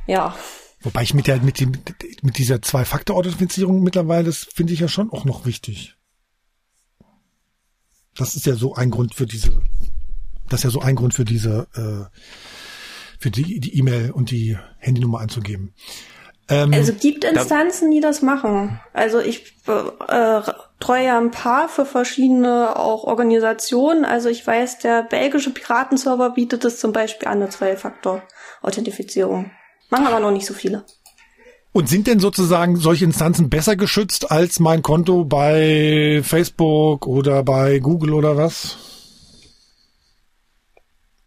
[0.07, 0.35] Ja.
[0.81, 1.73] Wobei ich mit der, mit, dem,
[2.23, 5.95] mit dieser Zwei-Faktor-Authentifizierung mittlerweile, das finde ich ja schon auch noch wichtig.
[8.15, 9.63] Das ist ja so ein Grund für diese,
[10.49, 12.19] das ist ja so ein Grund für diese, äh,
[13.19, 15.75] für die, die E-Mail und die Handynummer anzugeben.
[16.49, 18.81] Ähm, also gibt Instanzen, die das machen.
[18.93, 20.41] Also ich äh,
[20.81, 24.05] treue ja ein paar für verschiedene auch Organisationen.
[24.05, 29.51] Also ich weiß, der belgische Piratenserver bietet es zum Beispiel an, eine Zwei-Faktor-Authentifizierung.
[29.91, 30.85] Machen aber noch nicht so viele.
[31.73, 37.79] Und sind denn sozusagen solche Instanzen besser geschützt als mein Konto bei Facebook oder bei
[37.79, 38.92] Google oder was?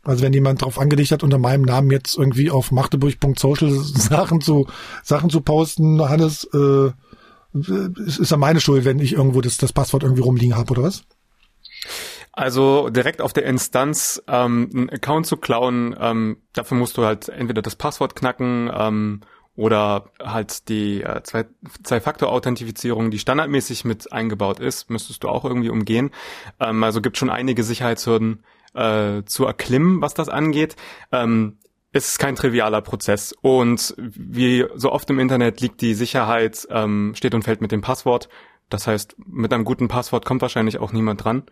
[0.06, 4.68] Also wenn jemand darauf angelegt hat, unter meinem Namen jetzt irgendwie auf machteburg.social Sachen zu
[5.04, 6.92] Sachen zu posten, Hannes, äh,
[7.54, 10.84] ist, ist ja meine Schuld, wenn ich irgendwo das, das Passwort irgendwie rumliegen habe, oder
[10.84, 11.04] was?
[12.32, 17.30] Also direkt auf der Instanz ähm, einen Account zu klauen, ähm, dafür musst du halt
[17.30, 19.22] entweder das Passwort knacken ähm,
[19.56, 26.12] oder halt die äh, Zwei-Faktor-Authentifizierung, die standardmäßig mit eingebaut ist, müsstest du auch irgendwie umgehen.
[26.60, 28.44] Ähm, also gibt schon einige Sicherheitshürden,
[28.76, 30.76] äh, zu erklimmen, was das angeht.
[31.12, 31.58] Ähm,
[31.92, 37.14] es ist kein trivialer Prozess und wie so oft im Internet liegt die Sicherheit, ähm,
[37.16, 38.28] steht und fällt mit dem Passwort.
[38.70, 41.44] Das heißt, mit einem guten Passwort kommt wahrscheinlich auch niemand dran.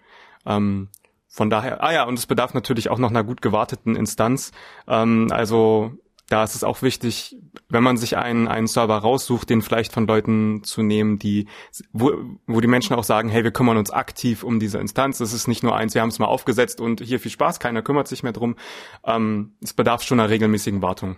[0.45, 0.89] Ähm,
[1.29, 4.51] von daher, ah ja, und es bedarf natürlich auch noch einer gut gewarteten Instanz.
[4.87, 5.93] Ähm, also
[6.29, 7.35] da ist es auch wichtig,
[7.69, 11.47] wenn man sich einen, einen Server raussucht, den vielleicht von Leuten zu nehmen, die,
[11.91, 12.11] wo,
[12.47, 15.19] wo die Menschen auch sagen, hey, wir kümmern uns aktiv um diese Instanz.
[15.19, 17.81] Es ist nicht nur eins, wir haben es mal aufgesetzt und hier viel Spaß, keiner
[17.81, 18.55] kümmert sich mehr drum.
[19.05, 21.17] Ähm, es bedarf schon einer regelmäßigen Wartung.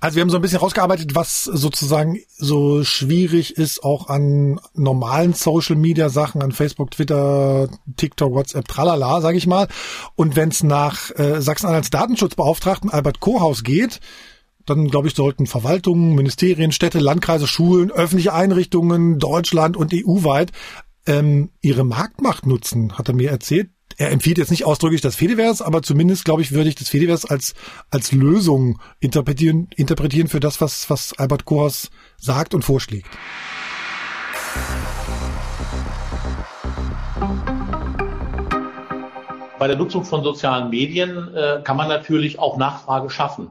[0.00, 5.32] Also wir haben so ein bisschen rausgearbeitet, was sozusagen so schwierig ist, auch an normalen
[5.34, 9.68] Social Media Sachen, an Facebook, Twitter, TikTok, WhatsApp, tralala, sage ich mal.
[10.14, 14.00] Und wenn es nach äh, Sachsen-Anhalts Datenschutzbeauftragten Albert Kohaus geht,
[14.66, 20.50] dann glaube ich, sollten Verwaltungen, Ministerien, Städte, Landkreise, Schulen, öffentliche Einrichtungen, Deutschland und EU-weit
[21.06, 23.70] ähm, ihre Marktmacht nutzen, hat er mir erzählt.
[23.98, 27.30] Er empfiehlt jetzt nicht ausdrücklich das Fediverse, aber zumindest, glaube ich, würde ich das Fediverse
[27.30, 27.54] als,
[27.90, 33.08] als Lösung interpretieren, interpretieren für das, was, was Albert Kohrs sagt und vorschlägt.
[39.58, 43.50] Bei der Nutzung von sozialen Medien äh, kann man natürlich auch Nachfrage schaffen.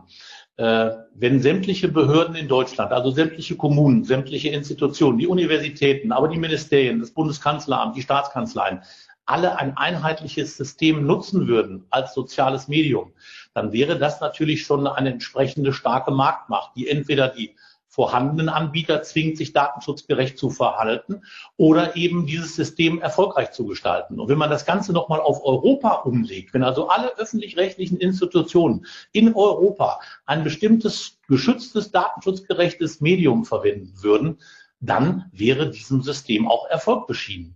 [0.58, 6.38] Äh, wenn sämtliche Behörden in Deutschland, also sämtliche Kommunen, sämtliche Institutionen, die Universitäten, aber die
[6.38, 8.82] Ministerien, das Bundeskanzleramt, die Staatskanzleien,
[9.26, 13.14] alle ein einheitliches System nutzen würden als soziales Medium,
[13.54, 17.56] dann wäre das natürlich schon eine entsprechende starke Marktmacht, die entweder die
[17.96, 21.22] vorhandenen Anbieter zwingt, sich datenschutzgerecht zu verhalten
[21.56, 24.20] oder eben dieses System erfolgreich zu gestalten.
[24.20, 29.34] Und wenn man das Ganze nochmal auf Europa umlegt, wenn also alle öffentlich-rechtlichen Institutionen in
[29.34, 34.40] Europa ein bestimmtes geschütztes, datenschutzgerechtes Medium verwenden würden,
[34.82, 37.56] dann wäre diesem System auch Erfolg beschieden.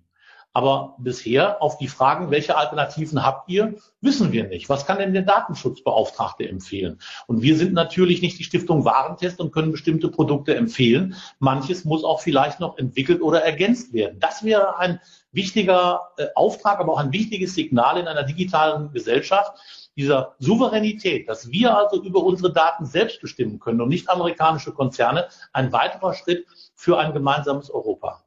[0.51, 4.67] Aber bisher auf die Fragen, welche Alternativen habt ihr, wissen wir nicht.
[4.67, 6.99] Was kann denn der Datenschutzbeauftragte empfehlen?
[7.27, 11.15] Und wir sind natürlich nicht die Stiftung Warentest und können bestimmte Produkte empfehlen.
[11.37, 14.19] Manches muss auch vielleicht noch entwickelt oder ergänzt werden.
[14.19, 14.99] Das wäre ein
[15.31, 19.53] wichtiger äh, Auftrag, aber auch ein wichtiges Signal in einer digitalen Gesellschaft,
[19.95, 25.27] dieser Souveränität, dass wir also über unsere Daten selbst bestimmen können und nicht amerikanische Konzerne,
[25.51, 28.23] ein weiterer Schritt für ein gemeinsames Europa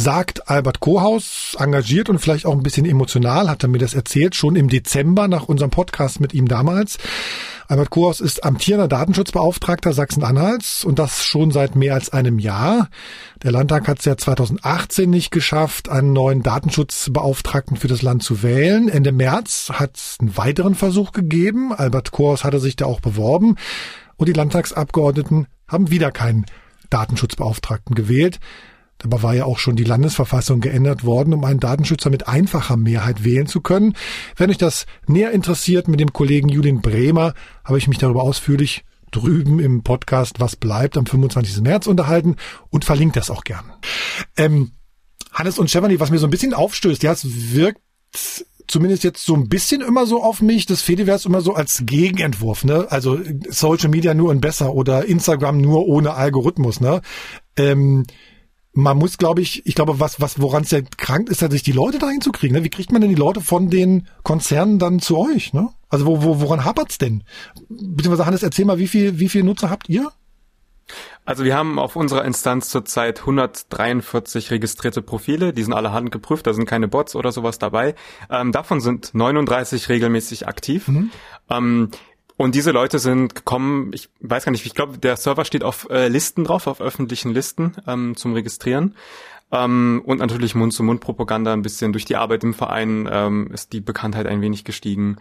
[0.00, 4.34] sagt Albert Kohaus, engagiert und vielleicht auch ein bisschen emotional, hat er mir das erzählt,
[4.34, 6.98] schon im Dezember nach unserem Podcast mit ihm damals.
[7.68, 12.88] Albert Kohaus ist amtierender Datenschutzbeauftragter Sachsen-Anhalts und das schon seit mehr als einem Jahr.
[13.44, 18.42] Der Landtag hat es ja 2018 nicht geschafft, einen neuen Datenschutzbeauftragten für das Land zu
[18.42, 18.88] wählen.
[18.88, 21.72] Ende März hat es einen weiteren Versuch gegeben.
[21.72, 23.54] Albert Kohaus hatte sich da auch beworben
[24.16, 26.46] und die Landtagsabgeordneten haben wieder keinen
[26.90, 28.40] Datenschutzbeauftragten gewählt.
[29.00, 33.24] Dabei war ja auch schon die Landesverfassung geändert worden, um einen Datenschützer mit einfacher Mehrheit
[33.24, 33.94] wählen zu können.
[34.36, 37.34] Wenn euch das näher interessiert, mit dem Kollegen Julien Bremer
[37.64, 41.62] habe ich mich darüber ausführlich drüben im Podcast Was bleibt am 25.
[41.62, 42.36] März unterhalten
[42.68, 43.72] und verlinkt das auch gern.
[44.36, 44.72] Ähm,
[45.32, 47.80] Hannes und Stefanie, was mir so ein bisschen aufstößt, ja, es wirkt
[48.66, 52.64] zumindest jetzt so ein bisschen immer so auf mich, das Fediverse immer so als Gegenentwurf,
[52.64, 52.86] ne?
[52.90, 57.00] Also Social Media nur und besser oder Instagram nur ohne Algorithmus, ne?
[57.56, 58.06] Ähm,
[58.72, 61.72] man muss, glaube ich, ich glaube, was, was, woran es ja krankt, ist sich die
[61.72, 62.54] Leute dahin zu kriegen.
[62.54, 62.64] Ne?
[62.64, 65.52] Wie kriegt man denn die Leute von den Konzernen dann zu euch?
[65.52, 65.70] Ne?
[65.88, 67.24] Also wo, wo, woran hapert's denn?
[67.68, 70.12] Beziehungsweise Hannes, erzähl mal, wie viel, wie viel Nutzer habt ihr?
[71.24, 76.54] Also wir haben auf unserer Instanz zurzeit 143 registrierte Profile, die sind alle handgeprüft, da
[76.54, 77.94] sind keine Bots oder sowas dabei.
[78.30, 80.88] Ähm, davon sind 39 regelmäßig aktiv.
[80.88, 81.10] Mhm.
[81.48, 81.90] Ähm,
[82.40, 85.90] und diese Leute sind gekommen, ich weiß gar nicht, ich glaube, der Server steht auf
[85.90, 88.94] äh, Listen drauf, auf öffentlichen Listen ähm, zum Registrieren.
[89.52, 94.26] Ähm, und natürlich Mund-zu-Mund-Propaganda ein bisschen durch die Arbeit im Verein ähm, ist die Bekanntheit
[94.26, 95.18] ein wenig gestiegen.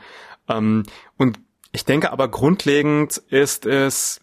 [0.48, 0.84] Ähm,
[1.18, 1.42] und
[1.74, 4.22] ich denke aber grundlegend ist es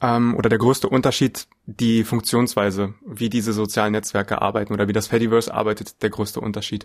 [0.00, 5.08] ähm, oder der größte Unterschied die Funktionsweise, wie diese sozialen Netzwerke arbeiten oder wie das
[5.08, 6.84] Fediverse arbeitet, der größte Unterschied.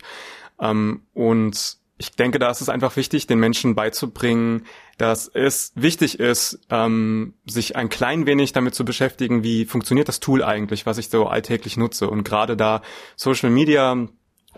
[0.59, 4.65] Ähm, und ich denke, da ist es einfach wichtig, den Menschen beizubringen,
[4.97, 10.19] dass es wichtig ist, ähm, sich ein klein wenig damit zu beschäftigen, wie funktioniert das
[10.19, 12.09] Tool eigentlich, was ich so alltäglich nutze.
[12.09, 12.81] Und gerade da
[13.15, 14.07] Social Media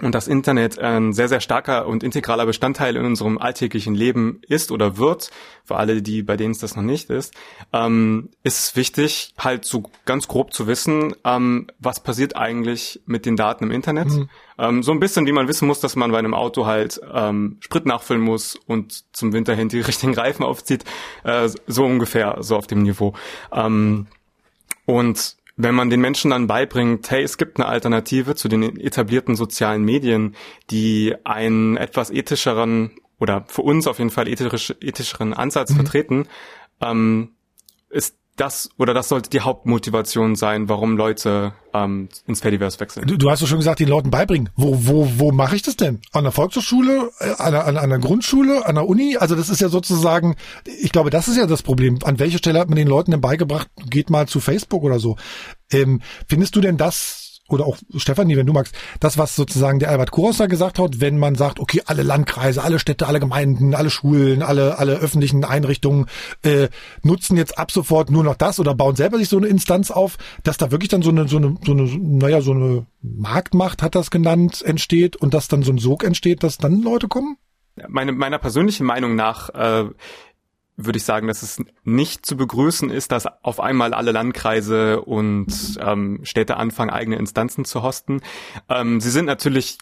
[0.01, 4.71] und das Internet ein sehr, sehr starker und integraler Bestandteil in unserem alltäglichen Leben ist
[4.71, 5.29] oder wird,
[5.65, 7.33] für alle, die bei denen es das noch nicht ist,
[7.71, 13.25] ähm, ist es wichtig, halt so ganz grob zu wissen, ähm, was passiert eigentlich mit
[13.25, 14.07] den Daten im Internet.
[14.07, 14.29] Mhm.
[14.57, 17.57] Ähm, so ein bisschen, wie man wissen muss, dass man bei einem Auto halt ähm,
[17.59, 20.85] Sprit nachfüllen muss und zum Winter hin die richtigen Reifen aufzieht,
[21.23, 23.13] äh, so ungefähr, so auf dem Niveau.
[23.51, 24.07] Ähm,
[24.85, 29.35] und wenn man den Menschen dann beibringt, hey, es gibt eine Alternative zu den etablierten
[29.35, 30.35] sozialen Medien,
[30.71, 35.75] die einen etwas ethischeren oder für uns auf jeden Fall ethisch, ethischeren Ansatz mhm.
[35.75, 36.27] vertreten,
[36.81, 37.35] ähm,
[37.89, 43.05] ist das oder das sollte die Hauptmotivation sein, warum Leute ähm, ins Fediverse wechseln.
[43.07, 44.49] Du, du hast doch schon gesagt, den Leuten beibringen.
[44.55, 46.01] Wo, wo, wo mache ich das denn?
[46.11, 49.17] An der Volkshochschule, äh, an der, an, der Grundschule, an der Uni?
[49.17, 51.99] Also das ist ja sozusagen, ich glaube, das ist ja das Problem.
[52.03, 55.15] An welcher Stelle hat man den Leuten denn beigebracht, geht mal zu Facebook oder so?
[55.71, 59.89] Ähm, findest du denn das oder auch Stefanie, wenn du magst, das, was sozusagen der
[59.89, 63.89] Albert Kurosser gesagt hat, wenn man sagt, okay, alle Landkreise, alle Städte, alle Gemeinden, alle
[63.89, 66.07] Schulen, alle, alle öffentlichen Einrichtungen
[66.43, 66.69] äh,
[67.01, 70.17] nutzen jetzt ab sofort nur noch das oder bauen selber sich so eine Instanz auf,
[70.43, 73.95] dass da wirklich dann so eine, so eine, so eine, naja, so eine Marktmacht, hat
[73.95, 77.37] das genannt, entsteht und dass dann so ein Sog entsteht, dass dann Leute kommen?
[77.87, 79.89] Meine, meiner persönlichen Meinung nach äh,
[80.75, 85.77] würde ich sagen, dass es nicht zu begrüßen ist, dass auf einmal alle Landkreise und
[85.79, 88.21] ähm, Städte anfangen, eigene Instanzen zu hosten.
[88.69, 89.77] Ähm, sie sind natürlich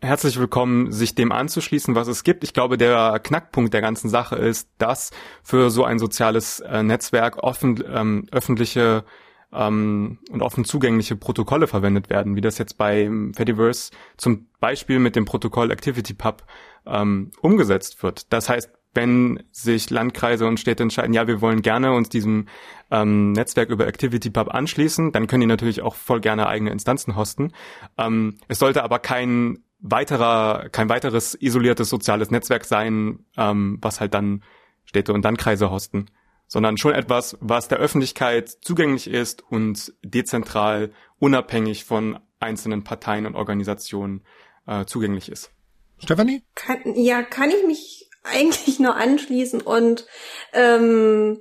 [0.00, 2.44] herzlich willkommen, sich dem anzuschließen, was es gibt.
[2.44, 5.10] Ich glaube, der Knackpunkt der ganzen Sache ist, dass
[5.42, 9.04] für so ein soziales äh, Netzwerk offen, ähm, öffentliche
[9.52, 15.16] ähm, und offen zugängliche Protokolle verwendet werden, wie das jetzt bei Fediverse zum Beispiel mit
[15.16, 16.44] dem Protokoll ActivityPub
[16.86, 18.32] ähm, umgesetzt wird.
[18.32, 22.46] Das heißt, wenn sich Landkreise und Städte entscheiden, ja, wir wollen gerne uns diesem
[22.90, 27.52] ähm, Netzwerk über ActivityPub anschließen, dann können die natürlich auch voll gerne eigene Instanzen hosten.
[27.96, 34.14] Ähm, es sollte aber kein weiterer, kein weiteres isoliertes soziales Netzwerk sein, ähm, was halt
[34.14, 34.42] dann
[34.84, 36.06] Städte und Landkreise hosten,
[36.48, 43.36] sondern schon etwas, was der Öffentlichkeit zugänglich ist und dezentral, unabhängig von einzelnen Parteien und
[43.36, 44.24] Organisationen
[44.66, 45.52] äh, zugänglich ist.
[45.98, 46.42] Stefanie?
[46.54, 50.06] Kann, ja, kann ich mich eigentlich nur anschließen und
[50.52, 51.40] ähm,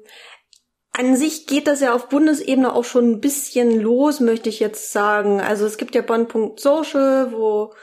[0.99, 4.91] an sich geht das ja auf Bundesebene auch schon ein bisschen los, möchte ich jetzt
[4.91, 5.39] sagen.
[5.39, 7.73] Also es gibt ja Bonn.social, wo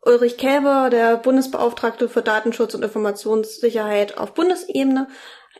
[0.00, 5.08] Ulrich Käber, der Bundesbeauftragte für Datenschutz und Informationssicherheit auf Bundesebene,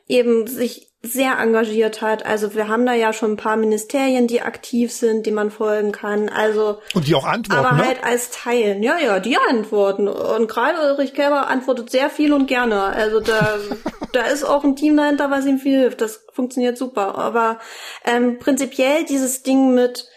[0.07, 2.24] eben sich sehr engagiert hat.
[2.24, 5.92] Also wir haben da ja schon ein paar Ministerien, die aktiv sind, die man folgen
[5.92, 6.30] kann.
[6.30, 7.64] Also und die auch antworten.
[7.64, 7.86] Aber ne?
[7.86, 8.82] halt als Teilen.
[8.82, 10.08] Ja, ja, die antworten.
[10.08, 12.82] Und gerade Ulrich Käber antwortet sehr viel und gerne.
[12.82, 13.58] Also da,
[14.12, 16.00] da ist auch ein Team dahinter, was ihm viel hilft.
[16.00, 17.16] Das funktioniert super.
[17.16, 17.58] Aber
[18.04, 20.08] ähm, prinzipiell dieses Ding mit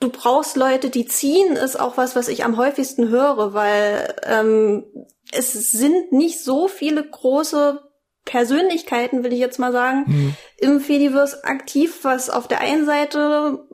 [0.00, 4.84] Du brauchst Leute, die ziehen, ist auch was, was ich am häufigsten höre, weil ähm,
[5.30, 7.80] es sind nicht so viele große
[8.24, 10.34] Persönlichkeiten, will ich jetzt mal sagen, mhm.
[10.58, 13.64] im Fediverse aktiv, was auf der einen Seite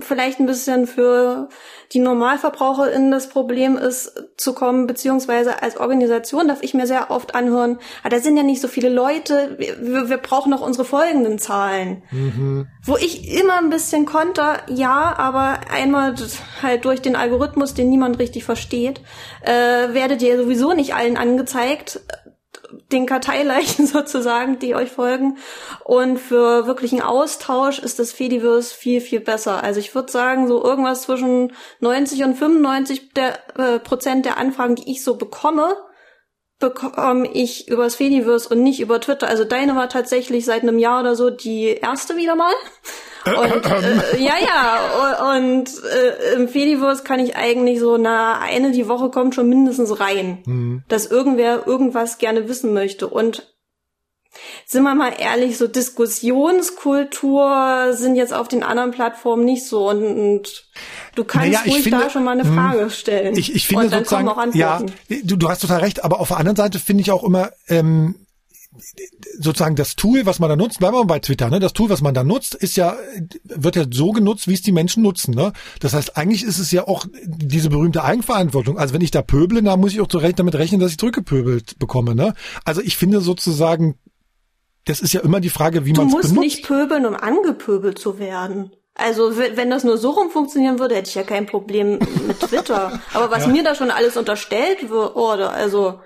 [0.00, 1.48] vielleicht ein bisschen für
[1.92, 7.34] die NormalverbraucherInnen das Problem ist, zu kommen, beziehungsweise als Organisation darf ich mir sehr oft
[7.34, 11.38] anhören, ah, da sind ja nicht so viele Leute, wir, wir brauchen noch unsere folgenden
[11.38, 12.02] Zahlen.
[12.10, 12.68] Mhm.
[12.84, 16.14] Wo ich immer ein bisschen konter, ja, aber einmal
[16.60, 19.00] halt durch den Algorithmus, den niemand richtig versteht,
[19.42, 22.00] äh, werdet ihr sowieso nicht allen angezeigt
[22.92, 25.38] den Karteileichen sozusagen, die euch folgen.
[25.84, 29.62] Und für wirklichen Austausch ist das Fediverse viel, viel besser.
[29.62, 34.76] Also ich würde sagen, so irgendwas zwischen 90 und 95 der, äh, Prozent der Anfragen,
[34.76, 35.76] die ich so bekomme,
[36.60, 39.26] bekomme ich übers Fediverse und nicht über Twitter.
[39.26, 42.52] Also deine war tatsächlich seit einem Jahr oder so die erste wieder mal.
[43.26, 48.88] Und äh, ja, ja, und äh, im Fediverse kann ich eigentlich so, na, eine die
[48.88, 50.84] Woche kommt schon mindestens rein, mhm.
[50.88, 53.08] dass irgendwer irgendwas gerne wissen möchte.
[53.08, 53.52] Und
[54.66, 60.04] sind wir mal ehrlich, so Diskussionskultur sind jetzt auf den anderen Plattformen nicht so und,
[60.04, 60.68] und
[61.14, 63.36] du kannst naja, ruhig finde, da schon mal eine hm, Frage stellen.
[63.36, 64.82] Ich, ich finde sozusagen, ja,
[65.24, 68.14] du, du hast total recht, aber auf der anderen Seite finde ich auch immer, ähm,
[69.38, 71.58] sozusagen das Tool, was man da nutzt, bleiben wir mal bei Twitter, ne?
[71.58, 72.96] Das Tool, was man da nutzt, ist ja,
[73.42, 75.52] wird ja so genutzt, wie es die Menschen nutzen, ne?
[75.80, 78.78] Das heißt, eigentlich ist es ja auch diese berühmte Eigenverantwortung.
[78.78, 81.78] Also wenn ich da pöble, dann muss ich auch zurecht damit rechnen, dass ich zurückgepöbelt
[81.78, 82.34] bekomme, ne?
[82.64, 83.96] Also ich finde sozusagen,
[84.86, 86.30] das ist ja immer die Frage, wie man es benutzt.
[86.30, 88.72] Du musst nicht pöbeln, um angepöbelt zu werden.
[88.94, 93.00] Also wenn das nur so rum funktionieren würde, hätte ich ja kein Problem mit Twitter.
[93.14, 93.52] Aber was ja.
[93.52, 96.00] mir da schon alles unterstellt wurde, also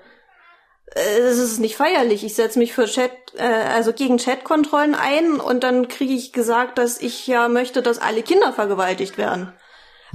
[0.93, 2.23] äh, es ist nicht feierlich.
[2.23, 6.77] Ich setze mich für Chat, äh, also gegen Chatkontrollen ein und dann kriege ich gesagt,
[6.77, 9.51] dass ich ja möchte, dass alle Kinder vergewaltigt werden.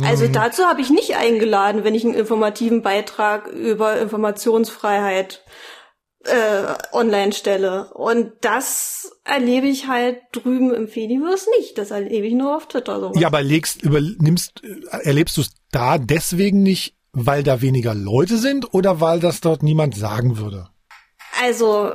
[0.03, 0.33] Also mhm.
[0.33, 5.45] dazu habe ich nicht eingeladen, wenn ich einen informativen Beitrag über Informationsfreiheit
[6.25, 7.93] äh, online stelle.
[7.95, 11.79] Und das erlebe ich halt drüben im Fediverse nicht.
[11.79, 13.01] Das erlebe ich nur auf Twitter.
[13.01, 13.21] Sowas.
[13.21, 14.63] Ja, aber legst, übernimmst,
[15.03, 19.63] erlebst du es da deswegen nicht weil da weniger Leute sind oder weil das dort
[19.63, 20.69] niemand sagen würde?
[21.43, 21.93] Also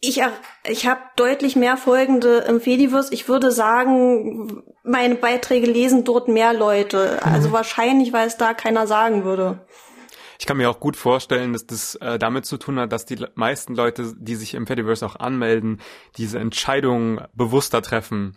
[0.00, 0.22] ich,
[0.64, 3.12] ich habe deutlich mehr Folgende im Fediverse.
[3.12, 7.22] Ich würde sagen, meine Beiträge lesen dort mehr Leute.
[7.22, 7.52] Also mhm.
[7.52, 9.66] wahrscheinlich, weil es da keiner sagen würde.
[10.40, 13.22] Ich kann mir auch gut vorstellen, dass das äh, damit zu tun hat, dass die
[13.34, 15.82] meisten Leute, die sich im Fediverse auch anmelden,
[16.16, 18.32] diese Entscheidungen bewusster treffen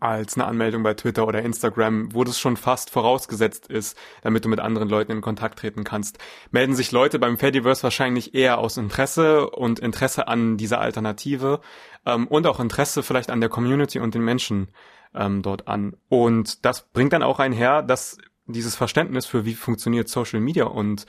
[0.00, 4.48] als eine Anmeldung bei Twitter oder Instagram, wo das schon fast vorausgesetzt ist, damit du
[4.48, 6.18] mit anderen Leuten in Kontakt treten kannst.
[6.50, 11.60] Melden sich Leute beim Fediverse wahrscheinlich eher aus Interesse und Interesse an dieser Alternative
[12.04, 14.72] ähm, und auch Interesse vielleicht an der Community und den Menschen
[15.14, 15.96] ähm, dort an.
[16.08, 21.06] Und das bringt dann auch einher, dass dieses Verständnis für wie funktioniert Social Media und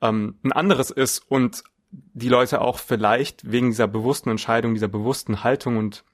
[0.00, 5.44] ähm, ein anderes ist und die Leute auch vielleicht wegen dieser bewussten Entscheidung, dieser bewussten
[5.44, 6.04] Haltung und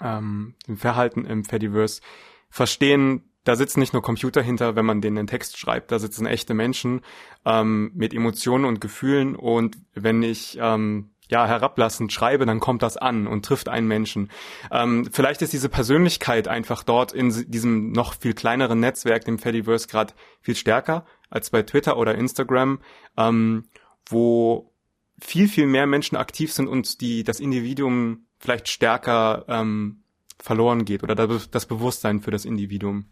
[0.00, 2.00] ähm, Verhalten im Fediverse
[2.48, 6.26] verstehen, da sitzen nicht nur Computer hinter, wenn man denen einen Text schreibt, da sitzen
[6.26, 7.02] echte Menschen
[7.44, 12.96] ähm, mit Emotionen und Gefühlen und wenn ich ähm, ja, herablassend schreibe, dann kommt das
[12.96, 14.30] an und trifft einen Menschen.
[14.70, 19.88] Ähm, vielleicht ist diese Persönlichkeit einfach dort in diesem noch viel kleineren Netzwerk, dem Fediverse,
[19.88, 22.78] gerade viel stärker als bei Twitter oder Instagram,
[23.16, 23.68] ähm,
[24.08, 24.72] wo
[25.20, 30.02] viel, viel mehr Menschen aktiv sind und die das Individuum vielleicht stärker ähm,
[30.38, 33.06] verloren geht oder das Bewusstsein für das Individuum.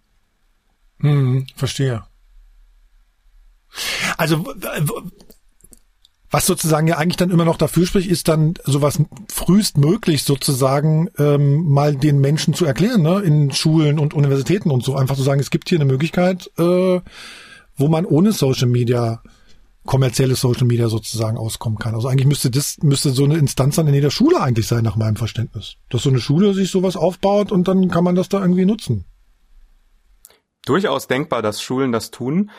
[1.00, 2.04] Hm, verstehe.
[4.16, 4.44] Also
[6.34, 9.00] was sozusagen ja eigentlich dann immer noch dafür spricht, ist dann sowas
[9.32, 13.20] frühestmöglich sozusagen ähm, mal den Menschen zu erklären, ne?
[13.20, 14.96] in Schulen und Universitäten und so.
[14.96, 17.00] Einfach zu sagen, es gibt hier eine Möglichkeit, äh,
[17.76, 19.22] wo man ohne Social Media
[19.84, 21.94] kommerzielle Social Media sozusagen auskommen kann.
[21.94, 24.96] Also eigentlich müsste das, müsste so eine Instanz dann in jeder Schule eigentlich sein, nach
[24.96, 25.76] meinem Verständnis.
[25.88, 29.04] Dass so eine Schule sich sowas aufbaut und dann kann man das da irgendwie nutzen.
[30.66, 32.50] Durchaus denkbar, dass Schulen das tun.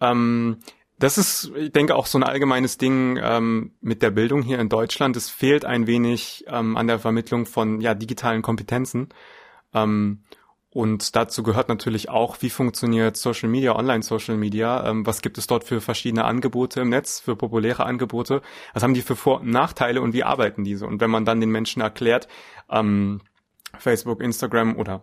[0.00, 0.56] Ähm,
[1.00, 4.68] das ist, ich denke, auch so ein allgemeines Ding ähm, mit der Bildung hier in
[4.68, 5.16] Deutschland.
[5.16, 9.08] Es fehlt ein wenig ähm, an der Vermittlung von ja, digitalen Kompetenzen.
[9.72, 10.22] Ähm,
[10.72, 15.46] und dazu gehört natürlich auch, wie funktioniert Social Media, Online-Social Media, ähm, was gibt es
[15.46, 18.42] dort für verschiedene Angebote im Netz, für populäre Angebote,
[18.72, 20.86] was haben die für Vor- und Nachteile und wie arbeiten diese?
[20.86, 22.28] Und wenn man dann den Menschen erklärt,
[22.70, 23.20] ähm,
[23.78, 25.02] Facebook, Instagram oder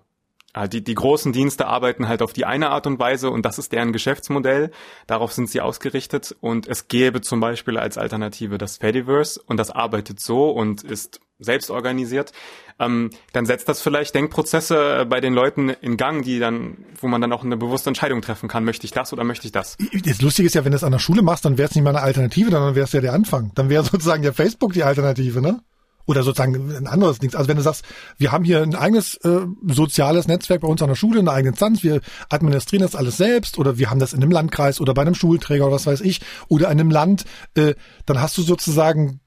[0.66, 3.72] die, die großen Dienste arbeiten halt auf die eine Art und Weise und das ist
[3.72, 4.72] deren Geschäftsmodell.
[5.06, 9.70] Darauf sind sie ausgerichtet und es gäbe zum Beispiel als Alternative das Fediverse und das
[9.70, 12.32] arbeitet so und ist selbst organisiert.
[12.80, 17.22] Ähm, dann setzt das vielleicht Denkprozesse bei den Leuten in Gang, die dann, wo man
[17.22, 18.64] dann auch eine bewusste Entscheidung treffen kann.
[18.64, 19.78] Möchte ich das oder möchte ich das?
[20.06, 21.84] Das Lustige ist ja, wenn du es an der Schule machst, dann wäre es nicht
[21.84, 23.52] mal eine Alternative, dann wäre es ja der Anfang.
[23.56, 25.62] Dann wäre sozusagen ja Facebook die Alternative, ne?
[26.08, 27.36] Oder sozusagen ein anderes Ding.
[27.36, 27.86] Also wenn du sagst,
[28.18, 31.50] wir haben hier ein eigenes äh, soziales Netzwerk bei uns an der Schule, eine eigene
[31.50, 35.04] Instanz, wir administrieren das alles selbst oder wir haben das in einem Landkreis oder bei
[35.04, 39.20] einem Schulträger oder was weiß ich oder in einem Land, äh, dann hast du sozusagen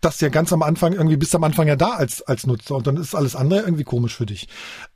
[0.00, 2.86] das ja ganz am Anfang irgendwie bist am Anfang ja da als als Nutzer und
[2.88, 4.48] dann ist alles andere irgendwie komisch für dich.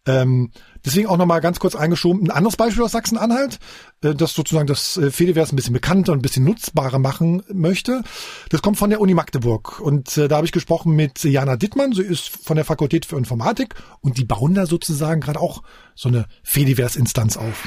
[0.05, 0.51] Ähm,
[0.87, 3.59] deswegen auch nochmal ganz kurz eingeschoben ein anderes Beispiel aus Sachsen-Anhalt,
[4.03, 8.03] äh, das sozusagen das äh, Fediverse ein bisschen bekannter und ein bisschen nutzbarer machen möchte.
[8.49, 11.93] Das kommt von der Uni Magdeburg und äh, da habe ich gesprochen mit Jana Dittmann,
[11.93, 15.63] sie ist von der Fakultät für Informatik und die bauen da sozusagen gerade auch
[15.95, 17.67] so eine Fediverse-Instanz auf.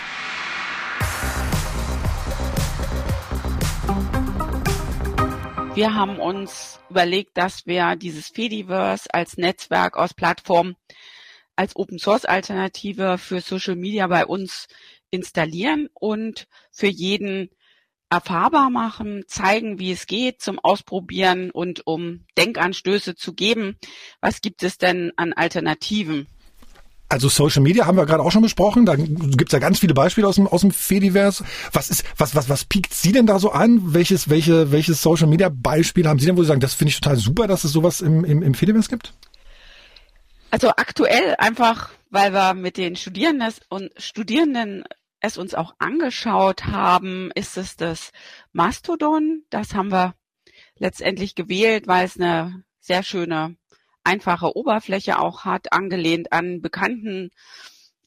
[5.76, 10.76] Wir haben uns überlegt, dass wir dieses Fediverse als Netzwerk aus Plattformen
[11.60, 14.68] als Open Source Alternative für Social Media bei uns
[15.12, 17.50] installieren und für jeden
[18.10, 23.76] erfahrbar machen, zeigen, wie es geht, zum Ausprobieren und um Denkanstöße zu geben.
[24.22, 26.28] Was gibt es denn an Alternativen?
[27.10, 28.86] Also Social Media haben wir gerade auch schon besprochen.
[28.86, 31.44] Da gibt's ja ganz viele Beispiele aus dem, aus dem Fediverse.
[31.74, 33.94] Was ist, was, was, was piekt Sie denn da so an?
[33.94, 37.02] Welches, welche, welches Social Media Beispiel haben Sie denn, wo Sie sagen, das finde ich
[37.02, 39.14] total super, dass es sowas im, im, im Fediverse gibt?
[40.52, 44.84] Also aktuell einfach, weil wir mit den Studierenden und Studierenden
[45.20, 48.12] es uns auch angeschaut haben, ist es das
[48.52, 49.44] Mastodon.
[49.50, 50.16] Das haben wir
[50.78, 53.58] letztendlich gewählt, weil es eine sehr schöne
[54.04, 57.32] einfache Oberfläche auch hat, angelehnt an bekannten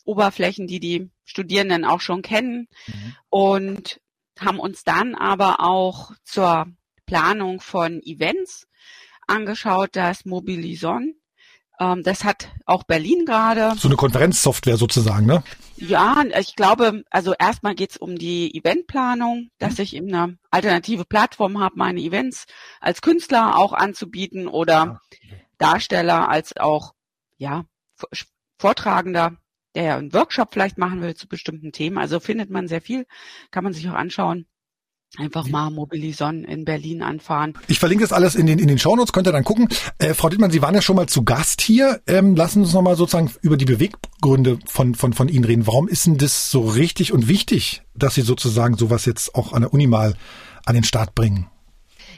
[0.05, 3.17] Oberflächen, die die Studierenden auch schon kennen mhm.
[3.29, 4.01] und
[4.41, 6.67] haben uns dann aber auch zur
[7.07, 8.67] Planung von Events
[9.27, 11.15] angeschaut, das Mobilison.
[11.81, 13.75] Ähm, das hat auch Berlin gerade.
[13.77, 15.43] So eine Konferenzsoftware sozusagen, ne?
[15.77, 19.83] Ja, ich glaube, also erstmal geht's um die Eventplanung, dass mhm.
[19.83, 22.47] ich eben eine alternative Plattform habe, meine Events
[22.81, 25.01] als Künstler auch anzubieten oder ja.
[25.59, 26.95] Darsteller als auch
[27.37, 27.65] ja
[28.59, 29.39] Vortragender,
[29.75, 31.99] der ja einen Workshop vielleicht machen will zu bestimmten Themen.
[31.99, 33.07] Also findet man sehr viel,
[33.51, 34.47] kann man sich auch anschauen.
[35.19, 37.53] Einfach mal Mobilison in Berlin anfahren.
[37.69, 39.69] Ich verlinke das alles in den, in den Shownotes, könnt ihr dann gucken.
[39.99, 42.01] Äh, Frau Dittmann, Sie waren ja schon mal zu Gast hier.
[42.07, 45.67] Ähm, lassen Sie uns nochmal sozusagen über die Beweggründe von, von, von Ihnen reden.
[45.67, 49.61] Warum ist denn das so richtig und wichtig, dass Sie sozusagen sowas jetzt auch an
[49.61, 50.15] der Uni mal
[50.65, 51.51] an den Start bringen?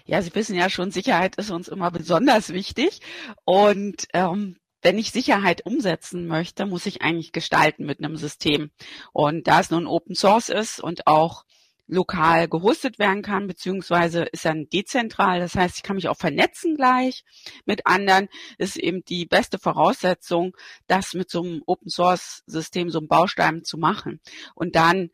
[0.06, 3.00] Ja, Sie wissen ja schon, Sicherheit ist uns immer besonders wichtig.
[3.44, 8.70] Und ähm, wenn ich Sicherheit umsetzen möchte, muss ich eigentlich gestalten mit einem System.
[9.12, 11.44] Und da es nun Open Source ist und auch
[11.86, 15.40] lokal gehostet werden kann, beziehungsweise ist dann dezentral.
[15.40, 17.24] Das heißt, ich kann mich auch vernetzen gleich
[17.66, 18.28] mit anderen.
[18.58, 20.56] ist eben die beste Voraussetzung,
[20.86, 24.20] das mit so einem Open Source System, so einem Baustein zu machen.
[24.54, 25.10] Und dann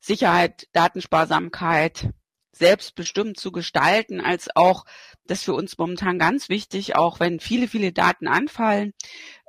[0.00, 2.10] Sicherheit, Datensparsamkeit,
[2.52, 4.84] selbstbestimmt zu gestalten, als auch,
[5.26, 8.94] das für uns momentan ganz wichtig, auch wenn viele, viele Daten anfallen,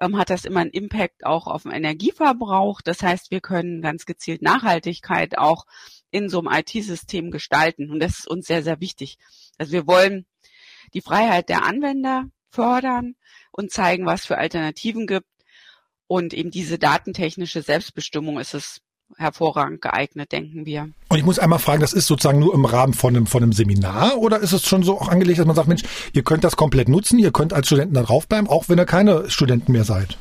[0.01, 2.81] ähm, hat das immer einen Impact auch auf den Energieverbrauch.
[2.81, 5.65] Das heißt, wir können ganz gezielt Nachhaltigkeit auch
[6.11, 7.89] in so einem IT-System gestalten.
[7.89, 9.17] Und das ist uns sehr, sehr wichtig.
[9.57, 10.25] Also wir wollen
[10.93, 13.15] die Freiheit der Anwender fördern
[13.51, 15.27] und zeigen, was für Alternativen gibt.
[16.07, 18.81] Und eben diese datentechnische Selbstbestimmung ist es
[19.17, 20.89] hervorragend geeignet, denken wir.
[21.09, 23.53] Und ich muss einmal fragen, das ist sozusagen nur im Rahmen von einem, von einem
[23.53, 25.83] Seminar oder ist es schon so auch angelegt, dass man sagt, Mensch,
[26.13, 29.29] ihr könnt das komplett nutzen, ihr könnt als Studenten da draufbleiben, auch wenn ihr keine
[29.29, 30.17] Studenten mehr seid?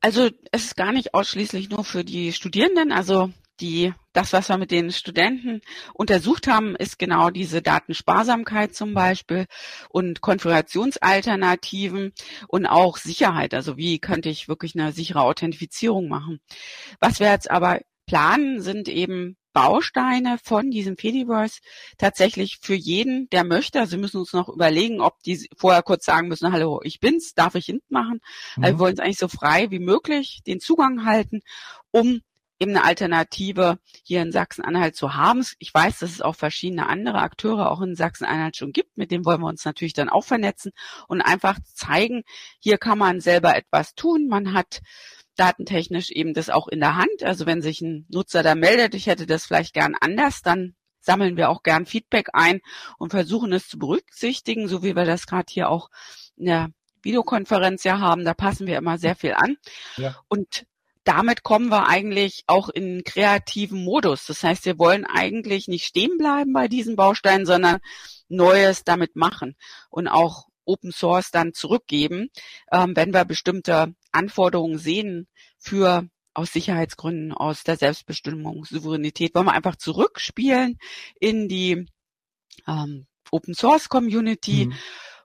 [0.00, 2.92] Also es ist gar nicht ausschließlich nur für die Studierenden.
[2.92, 3.30] Also
[3.62, 5.62] die, das, was wir mit den Studenten
[5.94, 9.46] untersucht haben, ist genau diese Datensparsamkeit zum Beispiel
[9.88, 12.12] und Konfigurationsalternativen
[12.48, 13.54] und auch Sicherheit.
[13.54, 16.40] Also wie könnte ich wirklich eine sichere Authentifizierung machen?
[17.00, 21.60] Was wir jetzt aber planen, sind eben Bausteine von diesem Fediverse
[21.98, 23.80] tatsächlich für jeden, der möchte.
[23.80, 27.54] Also müssen uns noch überlegen, ob die vorher kurz sagen müssen, hallo, ich bin's, darf
[27.54, 28.20] ich mitmachen?
[28.56, 28.64] Mhm.
[28.64, 31.40] Also wir wollen es eigentlich so frei wie möglich den Zugang halten,
[31.90, 32.22] um
[32.62, 35.44] eben eine Alternative hier in Sachsen-Anhalt zu haben.
[35.58, 38.96] Ich weiß, dass es auch verschiedene andere Akteure auch in Sachsen-Anhalt schon gibt.
[38.96, 40.70] Mit denen wollen wir uns natürlich dann auch vernetzen
[41.08, 42.22] und einfach zeigen,
[42.60, 44.28] hier kann man selber etwas tun.
[44.28, 44.80] Man hat
[45.36, 47.24] datentechnisch eben das auch in der Hand.
[47.24, 51.36] Also wenn sich ein Nutzer da meldet, ich hätte das vielleicht gern anders, dann sammeln
[51.36, 52.60] wir auch gern Feedback ein
[52.96, 55.90] und versuchen es zu berücksichtigen, so wie wir das gerade hier auch
[56.36, 56.68] in der
[57.02, 58.24] Videokonferenz ja haben.
[58.24, 59.56] Da passen wir immer sehr viel an.
[59.96, 60.14] Ja.
[60.28, 60.64] Und
[61.04, 64.26] damit kommen wir eigentlich auch in kreativen Modus.
[64.26, 67.80] Das heißt, wir wollen eigentlich nicht stehen bleiben bei diesen Bausteinen, sondern
[68.28, 69.56] Neues damit machen
[69.90, 72.28] und auch Open Source dann zurückgeben,
[72.70, 75.26] ähm, wenn wir bestimmte Anforderungen sehen
[75.58, 80.78] für aus Sicherheitsgründen, aus der Selbstbestimmung, Souveränität, wollen wir einfach zurückspielen
[81.20, 81.86] in die
[82.66, 84.74] ähm, Open Source Community mhm.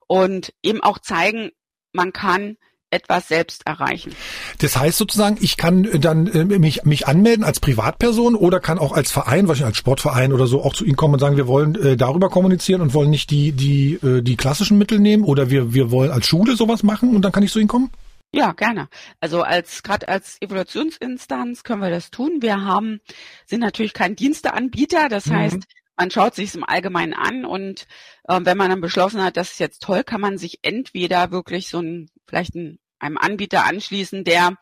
[0.08, 1.52] und eben auch zeigen,
[1.94, 2.58] man kann
[2.90, 4.14] etwas selbst erreichen.
[4.60, 8.94] Das heißt sozusagen, ich kann dann äh, mich, mich anmelden als Privatperson oder kann auch
[8.94, 11.76] als Verein, wahrscheinlich als Sportverein oder so, auch zu Ihnen kommen und sagen, wir wollen
[11.76, 15.74] äh, darüber kommunizieren und wollen nicht die, die, äh, die klassischen Mittel nehmen oder wir,
[15.74, 17.92] wir wollen als Schule sowas machen und dann kann ich zu Ihnen kommen?
[18.34, 18.90] Ja, gerne.
[19.22, 22.38] Also als gerade als Evaluationsinstanz können wir das tun.
[22.42, 23.00] Wir haben
[23.46, 25.36] sind natürlich kein Diensteanbieter, das mhm.
[25.36, 25.64] heißt,
[25.98, 27.88] man schaut sich es im Allgemeinen an und
[28.28, 31.70] äh, wenn man dann beschlossen hat, das ist jetzt toll, kann man sich entweder wirklich
[31.70, 34.56] so ein vielleicht ein, einem Anbieter anschließen, der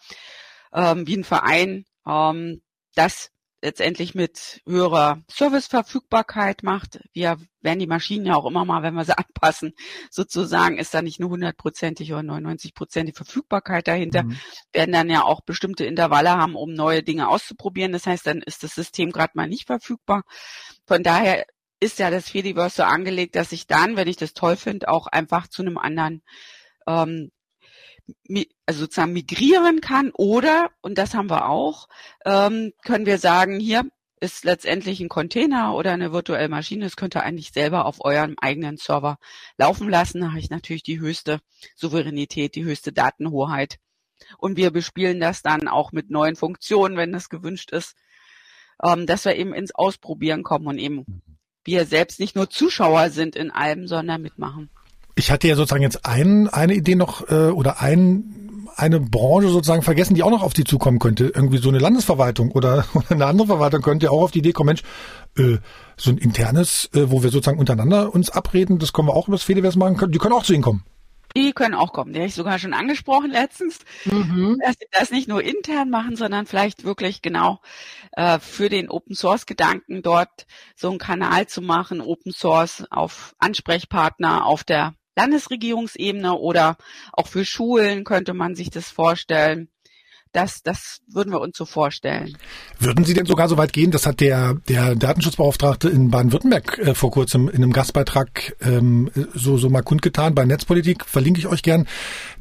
[0.73, 2.61] ähm, wie ein Verein ähm,
[2.95, 3.31] das
[3.65, 6.99] letztendlich mit höherer Serviceverfügbarkeit macht.
[7.13, 9.73] Wir werden die Maschinen ja auch immer mal, wenn wir sie anpassen,
[10.11, 14.37] sozusagen ist da nicht nur hundertprozentig oder 99 Prozent die Verfügbarkeit dahinter, mhm.
[14.71, 17.91] werden dann ja auch bestimmte Intervalle haben, um neue Dinge auszuprobieren.
[17.91, 20.23] Das heißt, dann ist das System gerade mal nicht verfügbar.
[20.85, 21.45] Von daher
[21.79, 25.07] ist ja das Fediverse so angelegt, dass ich dann, wenn ich das toll finde, auch
[25.07, 26.21] einfach zu einem anderen
[26.87, 27.31] ähm,
[28.65, 31.87] also sozusagen migrieren kann oder, und das haben wir auch,
[32.25, 33.83] ähm, können wir sagen, hier
[34.19, 38.35] ist letztendlich ein Container oder eine virtuelle Maschine, das könnt ihr eigentlich selber auf eurem
[38.39, 39.17] eigenen Server
[39.57, 40.21] laufen lassen.
[40.21, 41.39] Da habe ich natürlich die höchste
[41.75, 43.77] Souveränität, die höchste Datenhoheit.
[44.37, 47.95] Und wir bespielen das dann auch mit neuen Funktionen, wenn das gewünscht ist,
[48.81, 51.21] ähm, dass wir eben ins Ausprobieren kommen und eben
[51.63, 54.69] wir selbst nicht nur Zuschauer sind in allem, sondern mitmachen.
[55.15, 59.81] Ich hatte ja sozusagen jetzt ein, eine Idee noch äh, oder ein, eine Branche sozusagen
[59.81, 61.31] vergessen, die auch noch auf Sie zukommen könnte.
[61.33, 64.51] Irgendwie so eine Landesverwaltung oder, oder eine andere Verwaltung könnte ja auch auf die Idee
[64.51, 64.83] kommen, Mensch,
[65.37, 65.57] äh,
[65.97, 69.37] so ein internes, äh, wo wir sozusagen untereinander uns abreden, das können wir auch über
[69.37, 70.11] das Fediverse machen können.
[70.11, 70.83] Die können auch zu Ihnen kommen.
[71.37, 72.13] Die können auch kommen.
[72.13, 74.57] Die habe ich sogar schon angesprochen letztens, mhm.
[74.63, 77.59] dass sie das nicht nur intern machen, sondern vielleicht wirklich genau
[78.13, 80.45] äh, für den Open Source Gedanken dort
[80.77, 86.77] so einen Kanal zu machen, Open Source auf Ansprechpartner auf der Landesregierungsebene oder
[87.13, 89.69] auch für Schulen könnte man sich das vorstellen.
[90.35, 92.37] Das, das würden wir uns so vorstellen.
[92.77, 96.93] Würden Sie denn sogar so weit gehen, das hat der, der Datenschutzbeauftragte in Baden-Württemberg äh,
[96.93, 101.63] vor kurzem in einem Gastbeitrag ähm, so, so mal kundgetan bei Netzpolitik, verlinke ich euch
[101.63, 101.87] gern.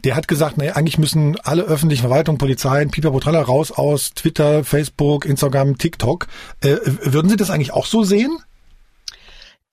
[0.03, 4.65] Der hat gesagt, nee, eigentlich müssen alle öffentlichen Verwaltungen, Polizeien, Pieper Botralla raus aus Twitter,
[4.65, 6.27] Facebook, Instagram, TikTok.
[6.63, 8.39] Äh, würden Sie das eigentlich auch so sehen?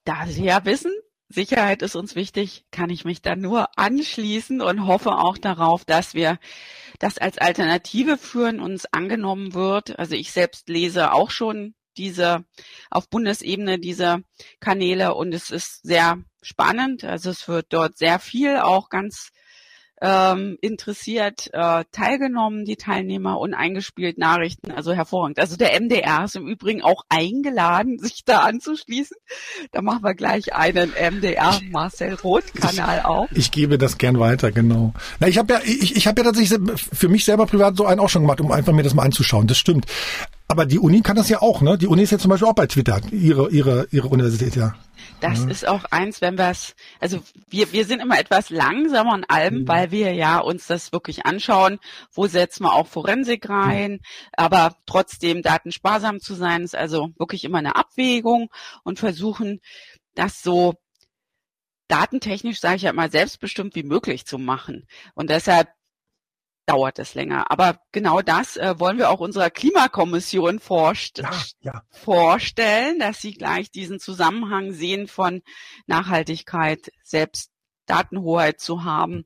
[0.04, 0.92] Da Sie ja wissen,
[1.32, 6.14] Sicherheit ist uns wichtig, kann ich mich da nur anschließen und hoffe auch darauf, dass
[6.14, 6.38] wir
[6.98, 9.98] das als Alternative führen, uns angenommen wird.
[9.98, 12.44] Also ich selbst lese auch schon diese
[12.90, 14.22] auf Bundesebene diese
[14.60, 17.04] Kanäle und es ist sehr spannend.
[17.04, 19.30] Also es wird dort sehr viel auch ganz
[20.02, 25.38] ähm, interessiert äh, teilgenommen, die Teilnehmer und eingespielt Nachrichten, also hervorragend.
[25.38, 29.16] Also der MDR ist im Übrigen auch eingeladen, sich da anzuschließen.
[29.70, 33.28] Da machen wir gleich einen MDR Marcel Roth Kanal auf.
[33.32, 34.92] Ich gebe das gern weiter, genau.
[35.20, 36.58] Na, ich habe ja, ich, ich habe ja tatsächlich
[36.92, 39.46] für mich selber privat so einen auch schon gemacht, um einfach mir das mal anzuschauen.
[39.46, 39.86] Das stimmt.
[40.52, 41.78] Aber die Uni kann das ja auch, ne?
[41.78, 44.74] Die Uni ist ja zum Beispiel auch bei Twitter, ihre, ihre, ihre Universität, ja.
[45.22, 45.48] Das mhm.
[45.48, 49.62] ist auch eins, wenn wir es, also wir, wir sind immer etwas langsamer an allem,
[49.62, 49.68] mhm.
[49.68, 51.78] weil wir ja uns das wirklich anschauen,
[52.12, 54.00] wo setzen wir auch Forensik rein, mhm.
[54.34, 58.50] aber trotzdem datensparsam zu sein, ist also wirklich immer eine Abwägung
[58.84, 59.60] und versuchen,
[60.14, 60.74] das so
[61.88, 64.86] datentechnisch, sage ich ja immer, selbstbestimmt wie möglich zu machen.
[65.14, 65.68] Und deshalb
[66.72, 67.50] dauert es länger.
[67.50, 71.82] Aber genau das äh, wollen wir auch unserer Klimakommission vorst ja, ja.
[71.90, 75.42] vorstellen, dass sie gleich diesen Zusammenhang sehen von
[75.86, 77.50] Nachhaltigkeit, selbst
[77.86, 79.24] Datenhoheit zu haben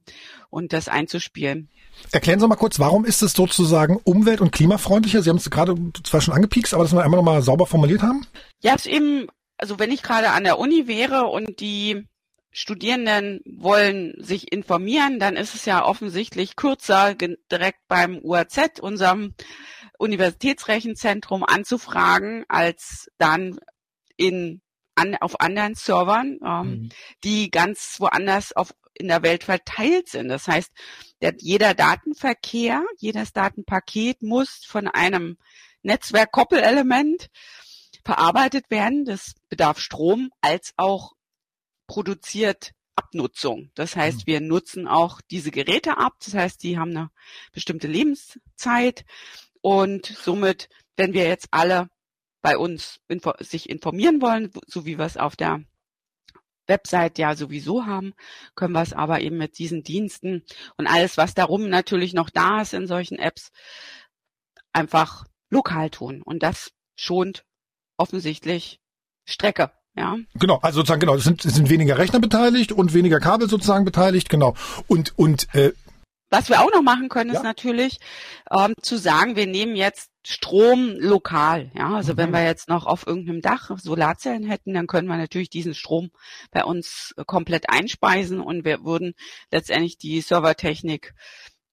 [0.51, 1.71] und das einzuspielen.
[2.11, 5.23] Erklären Sie mal kurz, warum ist es sozusagen umwelt- und klimafreundlicher?
[5.23, 8.27] Sie haben es gerade zwar schon angepiekst, aber dass wir einmal nochmal sauber formuliert haben?
[8.61, 12.07] Ja, es ist eben, also wenn ich gerade an der Uni wäre und die
[12.59, 19.35] Studierenden wollen sich informieren, dann ist es ja offensichtlich kürzer, direkt beim UAZ, unserem
[19.99, 23.59] Universitätsrechenzentrum, anzufragen, als dann
[24.17, 24.63] in,
[24.95, 26.89] an, auf anderen Servern, ähm, mhm.
[27.25, 30.29] die ganz woanders auf, in der Welt verteilt sind.
[30.29, 30.73] Das heißt,
[31.21, 35.37] der, jeder Datenverkehr, jedes Datenpaket muss von einem
[35.83, 37.29] Netzwerkkoppelelement
[38.03, 39.05] verarbeitet werden.
[39.05, 41.16] Das bedarf Strom als auch
[41.87, 43.71] produziert Abnutzung.
[43.75, 44.27] Das heißt, mhm.
[44.27, 46.15] wir nutzen auch diese Geräte ab.
[46.25, 47.11] Das heißt, die haben eine
[47.53, 49.05] bestimmte Lebenszeit
[49.61, 51.89] und somit, wenn wir jetzt alle
[52.43, 55.65] bei uns info sich informieren wollen, so wie wir es auf der
[56.69, 58.15] Website ja sowieso haben,
[58.55, 60.45] können wir es aber eben mit diesen Diensten
[60.77, 63.51] und alles, was darum natürlich noch da ist in solchen Apps,
[64.73, 66.23] einfach lokal tun.
[66.23, 67.45] Und das schont
[67.97, 68.81] offensichtlich
[69.25, 69.73] Strecke.
[69.97, 70.17] Ja.
[70.35, 73.85] Genau, also sozusagen, genau, es sind, es sind weniger Rechner beteiligt und weniger Kabel sozusagen
[73.85, 74.55] beteiligt, genau.
[74.89, 75.73] Und, und äh,
[76.29, 77.37] was wir auch noch machen können, ja.
[77.37, 77.99] ist natürlich
[78.51, 81.71] ähm, zu sagen, wir nehmen jetzt Strom lokal.
[81.75, 82.17] Ja, also mhm.
[82.17, 86.11] wenn wir jetzt noch auf irgendeinem Dach Solarzellen hätten, dann können wir natürlich diesen Strom
[86.51, 89.15] bei uns äh, komplett einspeisen und wir würden
[89.53, 91.15] letztendlich die Servertechnik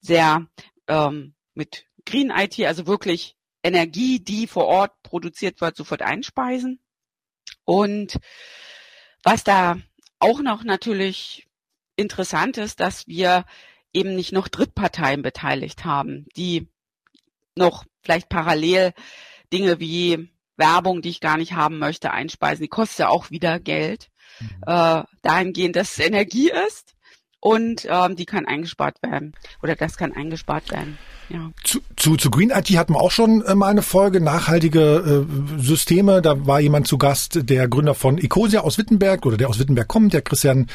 [0.02, 0.46] sehr
[0.88, 6.80] ähm, mit Green IT, also wirklich Energie, die vor Ort produziert wird, sofort einspeisen.
[7.66, 8.20] Und
[9.24, 9.78] was da
[10.20, 11.48] auch noch natürlich
[11.96, 13.46] interessant ist, dass wir
[13.94, 16.68] eben nicht noch Drittparteien beteiligt haben, die
[17.56, 18.94] noch vielleicht parallel
[19.52, 22.64] Dinge wie Werbung, die ich gar nicht haben möchte, einspeisen.
[22.64, 24.10] Die kostet ja auch wieder Geld.
[24.40, 24.50] Mhm.
[24.66, 26.93] Äh, dahingehend, dass es Energie ist
[27.44, 30.98] und ähm, die kann eingespart werden oder das kann eingespart werden.
[31.30, 31.52] Ja.
[31.64, 35.62] Zu, zu, zu Green IT hatten wir auch schon äh, mal eine Folge, nachhaltige äh,
[35.62, 36.22] Systeme.
[36.22, 39.88] Da war jemand zu Gast, der Gründer von Ecosia aus Wittenberg oder der aus Wittenberg
[39.88, 40.68] kommt, der Christian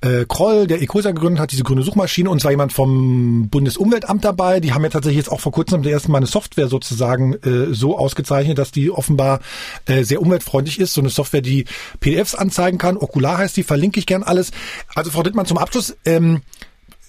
[0.00, 4.60] äh, Kroll, der Ecosia gegründet hat, diese grüne Suchmaschine und zwar jemand vom Bundesumweltamt dabei.
[4.60, 7.74] Die haben ja tatsächlich jetzt auch vor kurzem das erste Mal eine Software sozusagen äh,
[7.74, 9.40] so ausgezeichnet, dass die offenbar
[9.86, 10.94] äh, sehr umweltfreundlich ist.
[10.94, 11.66] So eine Software, die
[12.00, 12.96] PDFs anzeigen kann.
[12.96, 14.50] Okular heißt die, verlinke ich gern alles.
[14.94, 15.96] Also Frau Dittmann zum Abschluss.
[16.16, 16.42] Ähm,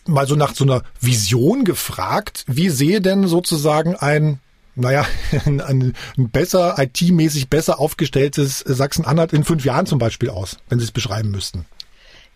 [0.06, 2.44] mal so nach so einer Vision gefragt.
[2.48, 4.40] Wie sehe denn sozusagen ein
[4.78, 5.06] naja,
[5.46, 5.94] ein, ein
[6.30, 11.32] besser, IT-mäßig besser aufgestelltes Sachsen-Anhalt in fünf Jahren zum Beispiel aus, wenn Sie es beschreiben
[11.32, 11.66] müssten?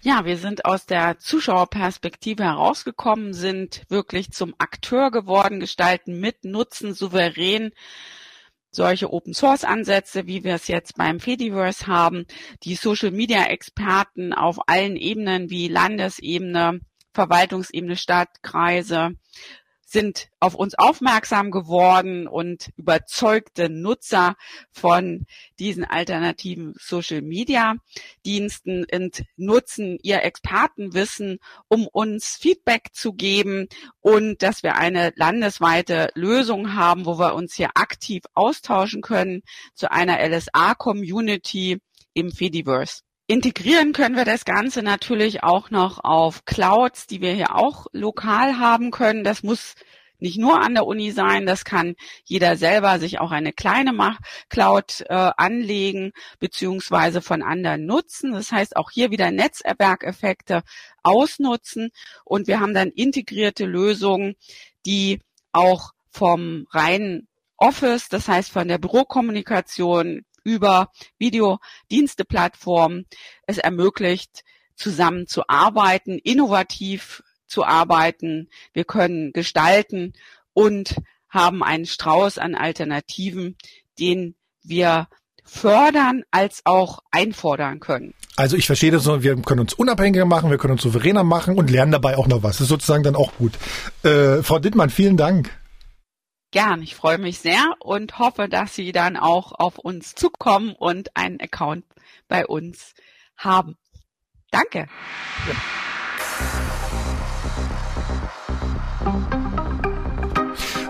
[0.01, 6.95] Ja, wir sind aus der Zuschauerperspektive herausgekommen, sind wirklich zum Akteur geworden, gestalten mit, nutzen
[6.95, 7.71] souverän
[8.71, 12.25] solche Open Source Ansätze, wie wir es jetzt beim Fediverse haben,
[12.63, 16.79] die Social Media Experten auf allen Ebenen wie Landesebene,
[17.13, 19.11] Verwaltungsebene, Stadt, Kreise
[19.91, 24.35] sind auf uns aufmerksam geworden und überzeugte Nutzer
[24.71, 25.25] von
[25.59, 27.75] diesen alternativen Social Media
[28.25, 33.67] Diensten und nutzen ihr Expertenwissen, um uns Feedback zu geben
[33.99, 39.41] und dass wir eine landesweite Lösung haben, wo wir uns hier aktiv austauschen können
[39.73, 41.79] zu einer LSA Community
[42.13, 43.01] im Fediverse.
[43.31, 48.59] Integrieren können wir das Ganze natürlich auch noch auf Clouds, die wir hier auch lokal
[48.59, 49.23] haben können.
[49.23, 49.75] Das muss
[50.19, 53.93] nicht nur an der Uni sein, das kann jeder selber sich auch eine kleine
[54.49, 58.33] Cloud äh, anlegen beziehungsweise von anderen nutzen.
[58.33, 60.63] Das heißt auch hier wieder Netzwerkeffekte
[61.01, 61.91] ausnutzen
[62.25, 64.35] und wir haben dann integrierte Lösungen,
[64.85, 65.21] die
[65.53, 73.05] auch vom reinen Office, das heißt von der Bürokommunikation über Videodiensteplattformen
[73.47, 74.43] es ermöglicht,
[74.75, 78.49] zusammen zu arbeiten, innovativ zu arbeiten.
[78.73, 80.13] Wir können gestalten
[80.53, 80.95] und
[81.29, 83.57] haben einen Strauß an Alternativen,
[83.99, 85.07] den wir
[85.43, 88.13] fördern als auch einfordern können.
[88.37, 91.57] Also ich verstehe das so, wir können uns unabhängiger machen, wir können uns souveräner machen
[91.57, 92.57] und lernen dabei auch noch was.
[92.57, 93.53] Das ist sozusagen dann auch gut.
[94.03, 95.49] Äh, Frau Dittmann, vielen Dank.
[96.51, 101.15] Gern, ich freue mich sehr und hoffe, dass Sie dann auch auf uns zukommen und
[101.15, 101.85] einen Account
[102.27, 102.93] bei uns
[103.37, 103.77] haben.
[104.51, 104.87] Danke.
[109.05, 109.40] Ja.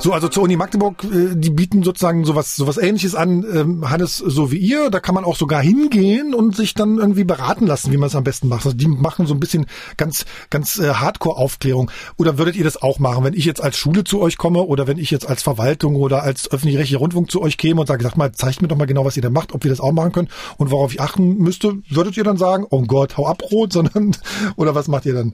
[0.03, 4.17] So, also zur Uni Magdeburg, äh, die bieten sozusagen sowas, sowas ähnliches an, ähm, Hannes,
[4.17, 4.89] so wie ihr.
[4.89, 8.15] Da kann man auch sogar hingehen und sich dann irgendwie beraten lassen, wie man es
[8.15, 8.65] am besten macht.
[8.65, 11.91] Also die machen so ein bisschen ganz, ganz äh, Hardcore-Aufklärung.
[12.17, 14.87] Oder würdet ihr das auch machen, wenn ich jetzt als Schule zu euch komme oder
[14.87, 18.17] wenn ich jetzt als Verwaltung oder als öffentlich-rechtlicher Rundfunk zu euch käme und sage, sag
[18.17, 20.13] mal, zeigt mir doch mal genau, was ihr da macht, ob wir das auch machen
[20.13, 23.71] können und worauf ich achten müsste, würdet ihr dann sagen, oh Gott, hau ab, Rot,
[23.73, 24.15] sondern,
[24.55, 25.33] oder was macht ihr dann?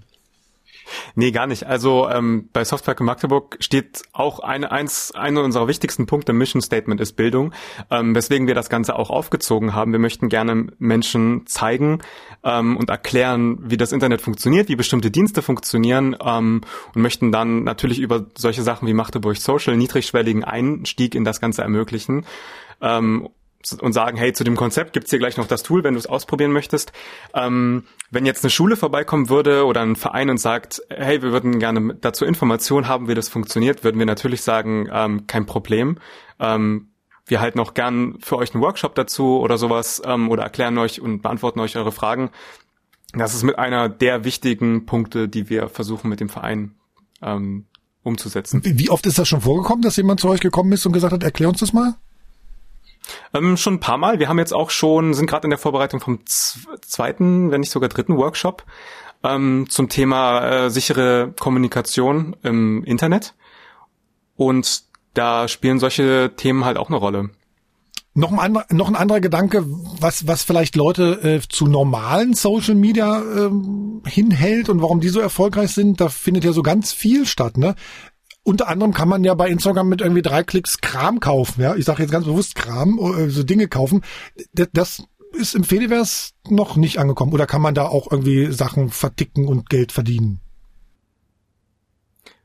[1.20, 1.66] Nee, gar nicht.
[1.66, 6.62] Also ähm, bei Software Magdeburg steht auch eine, eins, einer unserer wichtigsten Punkte im Mission
[6.62, 7.56] Statement ist Bildung,
[7.90, 9.94] ähm, weswegen wir das Ganze auch aufgezogen haben.
[9.94, 12.04] Wir möchten gerne Menschen zeigen
[12.44, 16.62] ähm, und erklären, wie das Internet funktioniert, wie bestimmte Dienste funktionieren ähm,
[16.94, 21.64] und möchten dann natürlich über solche Sachen wie Magdeburg Social niedrigschwelligen Einstieg in das Ganze
[21.64, 22.28] ermöglichen.
[22.80, 23.28] Ähm,
[23.82, 26.06] und sagen, hey, zu dem Konzept gibt's hier gleich noch das Tool, wenn du es
[26.06, 26.92] ausprobieren möchtest.
[27.34, 31.60] Ähm, wenn jetzt eine Schule vorbeikommen würde oder ein Verein und sagt, hey, wir würden
[31.60, 35.98] gerne dazu Informationen haben, wie das funktioniert, würden wir natürlich sagen, ähm, kein Problem.
[36.40, 36.90] Ähm,
[37.26, 41.02] wir halten auch gern für euch einen Workshop dazu oder sowas ähm, oder erklären euch
[41.02, 42.30] und beantworten euch eure Fragen.
[43.14, 46.76] Das ist mit einer der wichtigen Punkte, die wir versuchen mit dem Verein
[47.22, 47.66] ähm,
[48.04, 48.62] umzusetzen.
[48.64, 51.24] Wie oft ist das schon vorgekommen, dass jemand zu euch gekommen ist und gesagt hat,
[51.24, 51.96] erklär uns das mal?
[53.34, 54.20] Ähm, schon ein paar Mal.
[54.20, 57.90] Wir haben jetzt auch schon, sind gerade in der Vorbereitung vom zweiten, wenn nicht sogar
[57.90, 58.64] dritten Workshop
[59.24, 63.34] ähm, zum Thema äh, sichere Kommunikation im Internet.
[64.36, 64.84] Und
[65.14, 67.30] da spielen solche Themen halt auch eine Rolle.
[68.14, 69.64] Noch ein, anderer, noch ein anderer Gedanke,
[70.00, 75.20] was, was vielleicht Leute äh, zu normalen Social Media ähm, hinhält und warum die so
[75.20, 77.58] erfolgreich sind, da findet ja so ganz viel statt.
[77.58, 77.76] Ne?
[78.48, 81.62] Unter anderem kann man ja bei Instagram mit irgendwie drei Klicks Kram kaufen.
[81.62, 84.04] Ja, ich sage jetzt ganz bewusst Kram, äh, so Dinge kaufen.
[84.54, 87.34] Das ist im Fediverse noch nicht angekommen.
[87.34, 90.40] Oder kann man da auch irgendwie Sachen verticken und Geld verdienen?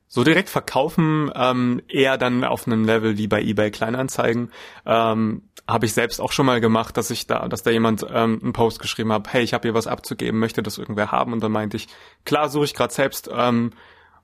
[0.09, 4.50] So direkt verkaufen ähm, eher dann auf einem Level wie bei eBay Kleinanzeigen.
[4.84, 8.40] Ähm, habe ich selbst auch schon mal gemacht, dass ich da, dass da jemand ähm,
[8.42, 11.32] einen Post geschrieben hat, hey, ich habe hier was abzugeben, möchte das irgendwer haben?
[11.32, 11.86] Und dann meinte ich,
[12.24, 13.30] klar, suche ich gerade selbst.
[13.32, 13.70] Ähm,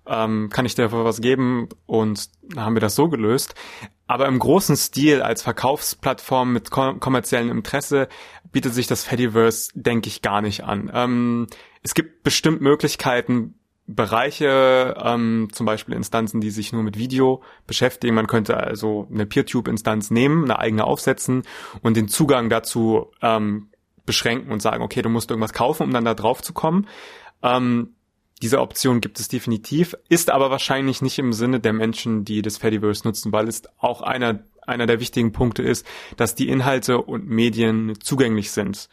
[0.09, 1.69] ähm, kann ich dir was geben?
[1.87, 3.55] Und dann haben wir das so gelöst.
[4.07, 8.09] Aber im großen Stil als Verkaufsplattform mit kom kommerziellem Interesse
[8.51, 10.91] bietet sich das Fediverse, denke ich, gar nicht an.
[10.95, 11.47] Ähm,
[11.83, 13.55] es gibt bestimmt Möglichkeiten,
[13.91, 18.15] Bereiche, ähm, zum Beispiel Instanzen, die sich nur mit Video beschäftigen.
[18.15, 21.43] Man könnte also eine PeerTube-Instanz nehmen, eine eigene aufsetzen
[21.81, 23.71] und den Zugang dazu ähm,
[24.05, 26.87] beschränken und sagen, okay, du musst irgendwas kaufen, um dann da drauf zu kommen.
[27.43, 27.95] Ähm,
[28.43, 32.57] diese Option gibt es definitiv, ist aber wahrscheinlich nicht im Sinne der Menschen, die das
[32.57, 35.87] Fediverse nutzen, weil es auch einer, einer der wichtigen Punkte ist,
[36.17, 38.89] dass die Inhalte und Medien zugänglich sind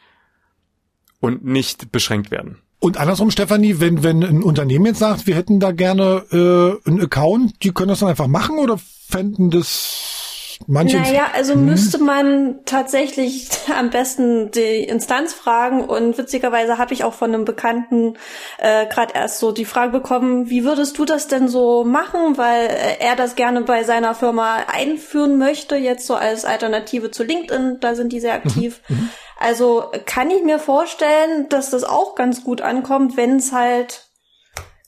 [1.20, 2.60] und nicht beschränkt werden.
[2.80, 7.02] Und andersrum, Stefanie, wenn, wenn ein Unternehmen jetzt sagt, wir hätten da gerne äh, einen
[7.02, 10.25] Account, die können das dann einfach machen oder fänden das
[10.68, 10.98] manche.
[10.98, 11.66] Naja, also hm.
[11.66, 17.46] müsste man tatsächlich am besten die Instanz fragen und witzigerweise habe ich auch von einem
[17.46, 18.18] Bekannten
[18.58, 22.68] äh, gerade erst so die Frage bekommen, wie würdest du das denn so machen, weil
[22.68, 27.80] äh, er das gerne bei seiner Firma einführen möchte, jetzt so als Alternative zu LinkedIn,
[27.80, 28.42] da sind die sehr mhm.
[28.46, 28.82] aktiv.
[28.88, 29.10] Mhm.
[29.38, 34.08] Also kann ich mir vorstellen, dass das auch ganz gut ankommt, wenn es halt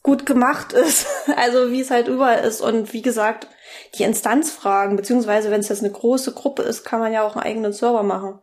[0.03, 1.05] gut gemacht ist,
[1.35, 3.47] also wie es halt überall ist und wie gesagt,
[3.97, 7.35] die Instanz fragen, beziehungsweise wenn es jetzt eine große Gruppe ist, kann man ja auch
[7.35, 8.39] einen eigenen Server machen.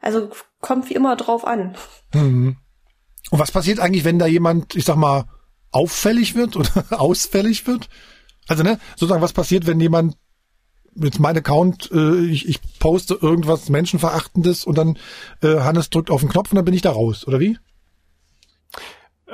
[0.00, 1.76] Also kommt wie immer drauf an.
[2.12, 2.56] Mhm.
[3.30, 5.24] Und was passiert eigentlich, wenn da jemand, ich sag mal,
[5.70, 6.70] auffällig wird oder
[7.00, 7.88] ausfällig wird?
[8.46, 10.16] Also ne, sozusagen, was passiert, wenn jemand
[10.94, 14.98] jetzt mein Account, äh, ich, ich poste irgendwas Menschenverachtendes und dann
[15.42, 17.58] äh, Hannes drückt auf den Knopf und dann bin ich da raus, oder wie?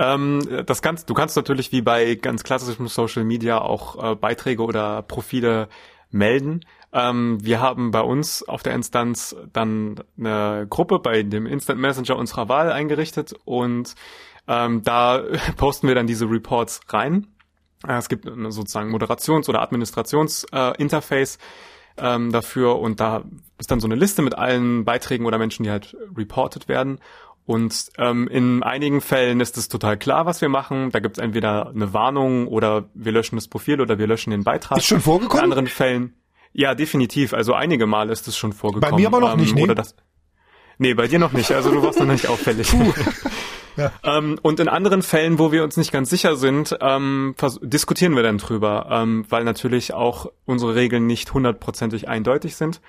[0.01, 4.63] Ähm, das kannst, du kannst natürlich wie bei ganz klassischem Social Media auch äh, Beiträge
[4.63, 5.69] oder Profile
[6.11, 6.65] melden.
[6.91, 12.17] Ähm, wir haben bei uns auf der Instanz dann eine Gruppe bei dem Instant Messenger
[12.17, 13.95] unserer Wahl eingerichtet und
[14.49, 15.23] ähm, da
[15.59, 17.27] posten wir dann diese Reports rein.
[17.87, 23.25] Äh, es gibt sozusagen Moderations- oder Administrationsinterface äh, ähm, dafür und da
[23.59, 27.01] ist dann so eine Liste mit allen Beiträgen oder Menschen, die halt reported werden.
[27.47, 30.91] Und ähm, in einigen Fällen ist es total klar, was wir machen.
[30.91, 34.45] Da gibt es entweder eine Warnung oder wir löschen das Profil oder wir löschen den
[34.45, 34.79] Beitrag.
[34.79, 35.45] Ist schon vorgekommen?
[35.45, 36.15] In anderen Fällen,
[36.53, 37.33] ja, definitiv.
[37.33, 38.91] Also einige Male ist es schon vorgekommen.
[38.91, 39.63] Bei mir aber noch nicht, ähm, nee.
[39.63, 39.95] Oder das,
[40.79, 41.51] nee, bei dir noch nicht.
[41.53, 42.73] Also du warst noch nicht auffällig.
[43.77, 43.93] Ja.
[44.03, 48.23] Ähm, und in anderen Fällen, wo wir uns nicht ganz sicher sind, ähm, diskutieren wir
[48.23, 52.81] dann drüber, ähm, weil natürlich auch unsere Regeln nicht hundertprozentig eindeutig sind.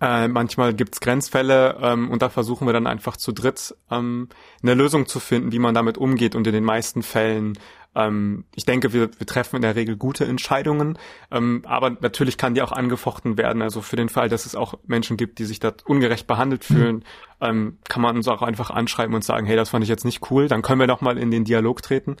[0.00, 4.28] Äh, manchmal gibt's Grenzfälle ähm, und da versuchen wir dann einfach zu dritt ähm,
[4.62, 6.34] eine Lösung zu finden, wie man damit umgeht.
[6.34, 7.58] Und in den meisten Fällen,
[7.94, 10.98] ähm, ich denke, wir, wir treffen in der Regel gute Entscheidungen,
[11.30, 13.62] ähm, aber natürlich kann die auch angefochten werden.
[13.62, 16.74] Also für den Fall, dass es auch Menschen gibt, die sich da ungerecht behandelt mhm.
[16.74, 17.04] fühlen,
[17.40, 20.30] ähm, kann man uns auch einfach anschreiben und sagen, hey, das fand ich jetzt nicht
[20.30, 20.48] cool.
[20.48, 22.16] Dann können wir doch mal in den Dialog treten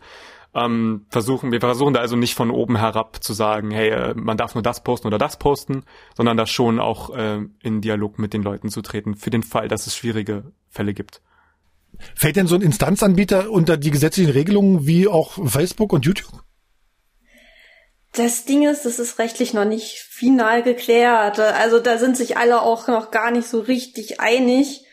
[0.54, 4.36] ähm, versuchen, wir versuchen da also nicht von oben herab zu sagen, hey, äh, man
[4.36, 5.84] darf nur das posten oder das posten,
[6.16, 9.68] sondern da schon auch äh, in Dialog mit den Leuten zu treten, für den Fall,
[9.68, 11.20] dass es schwierige Fälle gibt.
[12.14, 16.44] Fällt denn so ein Instanzanbieter unter die gesetzlichen Regelungen wie auch Facebook und YouTube?
[18.12, 21.40] Das Ding ist, das ist rechtlich noch nicht final geklärt.
[21.40, 24.84] Also da sind sich alle auch noch gar nicht so richtig einig.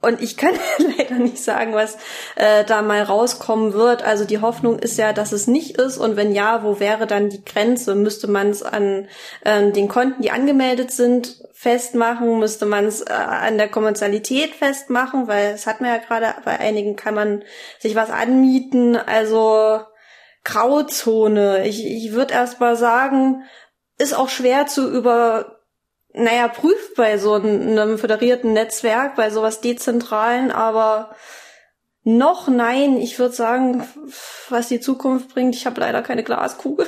[0.00, 0.54] Und ich kann
[0.98, 1.96] leider nicht sagen, was
[2.36, 4.02] äh, da mal rauskommen wird.
[4.02, 5.98] Also die Hoffnung ist ja, dass es nicht ist.
[5.98, 7.94] Und wenn ja, wo wäre dann die Grenze?
[7.96, 9.08] Müsste man es an
[9.44, 12.38] äh, den Konten, die angemeldet sind, festmachen?
[12.38, 15.26] Müsste man es äh, an der Kommerzialität festmachen?
[15.26, 17.42] Weil es hat man ja gerade, bei einigen kann man
[17.80, 18.96] sich was anmieten.
[18.96, 19.80] Also
[20.44, 21.66] Grauzone.
[21.66, 23.42] Ich, ich würde erst mal sagen,
[23.98, 25.57] ist auch schwer zu über
[26.14, 31.14] naja, prüft bei so einem föderierten Netzwerk, bei sowas Dezentralen, aber
[32.02, 32.96] noch nein.
[32.96, 33.84] Ich würde sagen,
[34.48, 36.86] was die Zukunft bringt, ich habe leider keine Glaskugel.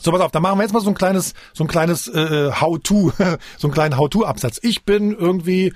[0.00, 2.50] So, pass auf, da machen wir jetzt mal so ein kleines, so ein kleines äh,
[2.52, 3.12] How-to,
[3.58, 4.58] so einen kleinen How-to-Absatz.
[4.62, 5.74] Ich bin irgendwie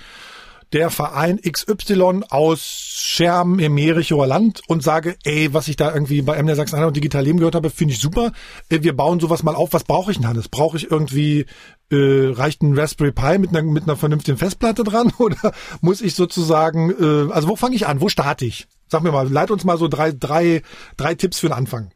[0.75, 6.21] der Verein XY aus Scherm im Merichower Land und sage, ey, was ich da irgendwie
[6.21, 8.33] bei MDR Sachsen-Anhalt und Digital Leben gehört habe, finde ich super.
[8.69, 9.73] Äh, wir bauen sowas mal auf.
[9.73, 10.49] Was brauche ich denn, Hannes?
[10.49, 11.47] Brauche ich irgendwie,
[11.93, 16.17] äh, reicht ein Raspberry Pi mit einer, mit einer vernünftigen Festplatte dran oder muss ich
[16.17, 18.01] sozusagen, äh, also wo fange ich an?
[18.01, 18.67] Wo starte ich?
[18.89, 20.63] Sag mir mal, leit uns mal so drei, drei,
[20.97, 21.93] drei Tipps für den Anfang.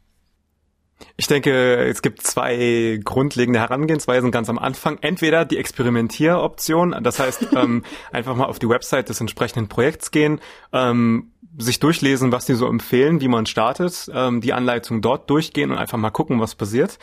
[1.17, 4.97] Ich denke, es gibt zwei grundlegende Herangehensweisen ganz am Anfang.
[5.01, 10.39] Entweder die Experimentieroption, das heißt ähm, einfach mal auf die Website des entsprechenden Projekts gehen,
[10.71, 15.71] ähm, sich durchlesen, was die so empfehlen, wie man startet, ähm, die Anleitung dort durchgehen
[15.71, 16.99] und einfach mal gucken, was passiert.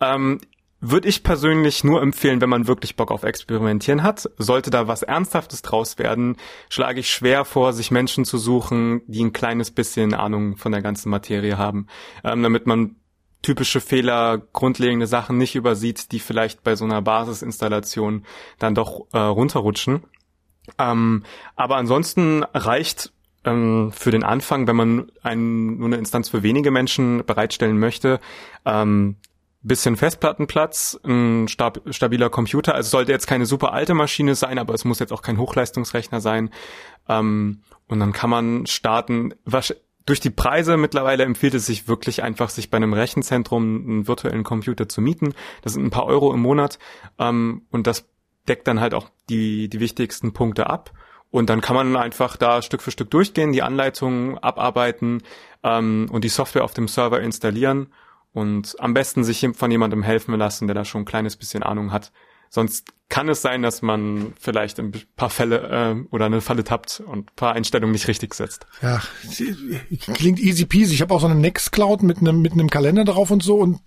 [0.00, 0.40] Ähm,
[0.84, 4.28] würde ich persönlich nur empfehlen, wenn man wirklich Bock auf Experimentieren hat.
[4.36, 6.36] Sollte da was Ernsthaftes draus werden,
[6.68, 10.82] schlage ich schwer vor, sich Menschen zu suchen, die ein kleines bisschen Ahnung von der
[10.82, 11.86] ganzen Materie haben,
[12.24, 12.96] ähm, damit man
[13.42, 18.24] typische Fehler, grundlegende Sachen nicht übersieht, die vielleicht bei so einer Basisinstallation
[18.58, 20.04] dann doch äh, runterrutschen.
[20.78, 21.24] Ähm,
[21.56, 23.12] aber ansonsten reicht
[23.44, 28.20] ähm, für den Anfang, wenn man ein, nur eine Instanz für wenige Menschen bereitstellen möchte,
[28.64, 29.16] ähm,
[29.62, 32.74] bisschen Festplattenplatz, ein stab stabiler Computer.
[32.74, 36.20] Also sollte jetzt keine super alte Maschine sein, aber es muss jetzt auch kein Hochleistungsrechner
[36.20, 36.50] sein.
[37.08, 39.34] Ähm, und dann kann man starten.
[40.06, 44.44] Durch die Preise mittlerweile empfiehlt es sich wirklich einfach, sich bei einem Rechenzentrum einen virtuellen
[44.44, 45.34] Computer zu mieten.
[45.62, 46.78] Das sind ein paar Euro im Monat
[47.18, 48.08] ähm, und das
[48.48, 50.92] deckt dann halt auch die, die wichtigsten Punkte ab.
[51.30, 55.22] Und dann kann man einfach da Stück für Stück durchgehen, die Anleitungen abarbeiten
[55.62, 57.92] ähm, und die Software auf dem Server installieren
[58.32, 61.92] und am besten sich von jemandem helfen lassen, der da schon ein kleines bisschen Ahnung
[61.92, 62.12] hat,
[62.54, 67.00] Sonst kann es sein, dass man vielleicht ein paar Fälle äh, oder eine Falle tappt
[67.00, 68.66] und paar Einstellungen nicht richtig setzt.
[68.82, 69.02] Ja,
[70.14, 70.94] klingt easy peasy.
[70.94, 73.80] Ich habe auch so eine Nextcloud mit einem mit einem Kalender drauf und so und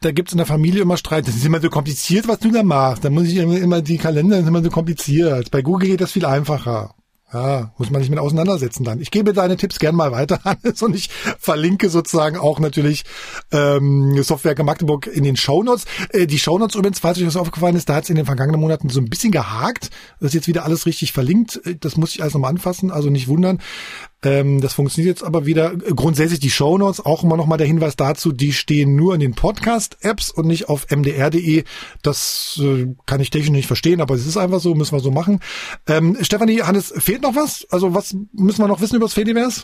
[0.00, 1.28] da gibt's in der Familie immer Streit.
[1.28, 3.04] Das ist immer so kompliziert, was du da machst.
[3.04, 5.50] Da muss ich immer, immer die Kalender sind immer so kompliziert.
[5.50, 6.94] Bei Google geht das viel einfacher.
[7.32, 9.00] Ja, muss man sich mit auseinandersetzen dann.
[9.00, 13.04] Ich gebe deine Tipps gern mal weiter, Hannes, und ich verlinke sozusagen auch natürlich
[13.50, 15.86] ähm, Softwerke Magdeburg in den Shownotes.
[16.10, 18.60] Äh, die Shownotes übrigens, falls euch das aufgefallen ist, da hat es in den vergangenen
[18.60, 19.90] Monaten so ein bisschen gehakt.
[20.20, 21.60] Das ist jetzt wieder alles richtig verlinkt.
[21.66, 23.60] Äh, das muss ich alles nochmal anfassen, also nicht wundern.
[24.26, 25.76] Ähm, das funktioniert jetzt aber wieder.
[25.76, 29.34] Grundsätzlich die Show Notes, auch immer nochmal der Hinweis dazu, die stehen nur in den
[29.34, 31.62] Podcast-Apps und nicht auf mdr.de.
[32.02, 35.12] Das äh, kann ich technisch nicht verstehen, aber es ist einfach so, müssen wir so
[35.12, 35.40] machen.
[35.86, 37.68] Ähm, Stefanie, Hannes, fehlt noch was?
[37.70, 39.62] Also was müssen wir noch wissen über das Fediverse?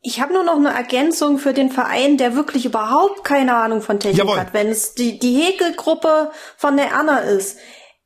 [0.00, 4.00] Ich habe nur noch eine Ergänzung für den Verein, der wirklich überhaupt keine Ahnung von
[4.00, 4.40] Technik Jawohl.
[4.40, 4.54] hat.
[4.54, 7.58] Wenn es die, die Häkelgruppe von der Anna ist.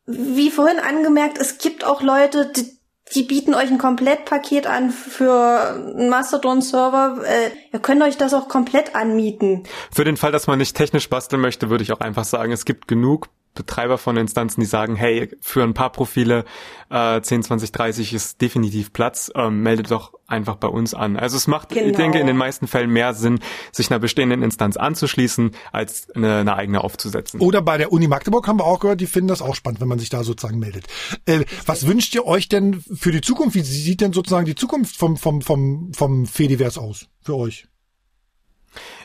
[0.05, 2.82] Wie vorhin angemerkt, es gibt auch Leute, die,
[3.15, 7.23] die bieten euch ein Komplettpaket an für einen Mastodon-Server.
[7.25, 9.65] Äh, ihr könnt euch das auch komplett anmieten.
[9.91, 12.65] Für den Fall, dass man nicht technisch basteln möchte, würde ich auch einfach sagen, es
[12.65, 16.45] gibt genug Betreiber von Instanzen, die sagen, hey, für ein paar Profile
[16.91, 21.17] äh, 10, 20, 30 ist definitiv Platz, ähm, meldet doch einfach bei uns an.
[21.17, 21.87] Also es macht, genau.
[21.87, 23.41] ich denke, in den meisten Fällen mehr Sinn,
[23.71, 27.41] sich einer bestehenden Instanz anzuschließen, als eine, eine eigene aufzusetzen.
[27.41, 29.89] Oder bei der Uni Magdeburg haben wir auch gehört, die finden das auch spannend, wenn
[29.89, 30.87] man sich da sozusagen meldet.
[31.27, 33.55] Äh, was wünscht ihr euch denn für die Zukunft?
[33.55, 37.67] Wie sieht denn sozusagen die Zukunft vom, vom, vom, vom Fediverse aus für euch?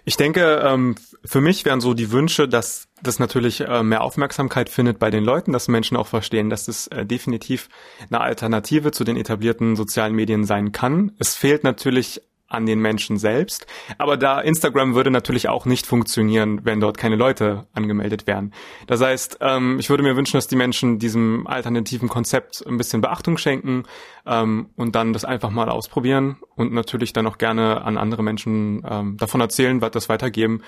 [0.08, 0.96] Ich denke, ähm,
[1.26, 5.22] für mich wären so die Wünsche, dass das natürlich äh, mehr Aufmerksamkeit findet bei den
[5.22, 7.68] Leuten, dass Menschen auch verstehen, dass es äh, definitiv
[8.10, 11.12] eine Alternative zu den etablierten sozialen Medien sein kann.
[11.20, 13.68] Es fehlt natürlich an den Menschen selbst.
[13.98, 18.54] Aber da Instagram würde natürlich auch nicht funktionieren, wenn dort keine Leute angemeldet wären.
[18.88, 23.02] Das heißt, ähm, ich würde mir wünschen, dass die Menschen diesem alternativen Konzept ein bisschen
[23.02, 23.84] Beachtung schenken
[24.26, 28.84] ähm, und dann das einfach mal ausprobieren und natürlich dann auch gerne an andere Menschen
[28.90, 30.62] ähm, davon erzählen, das weitergeben.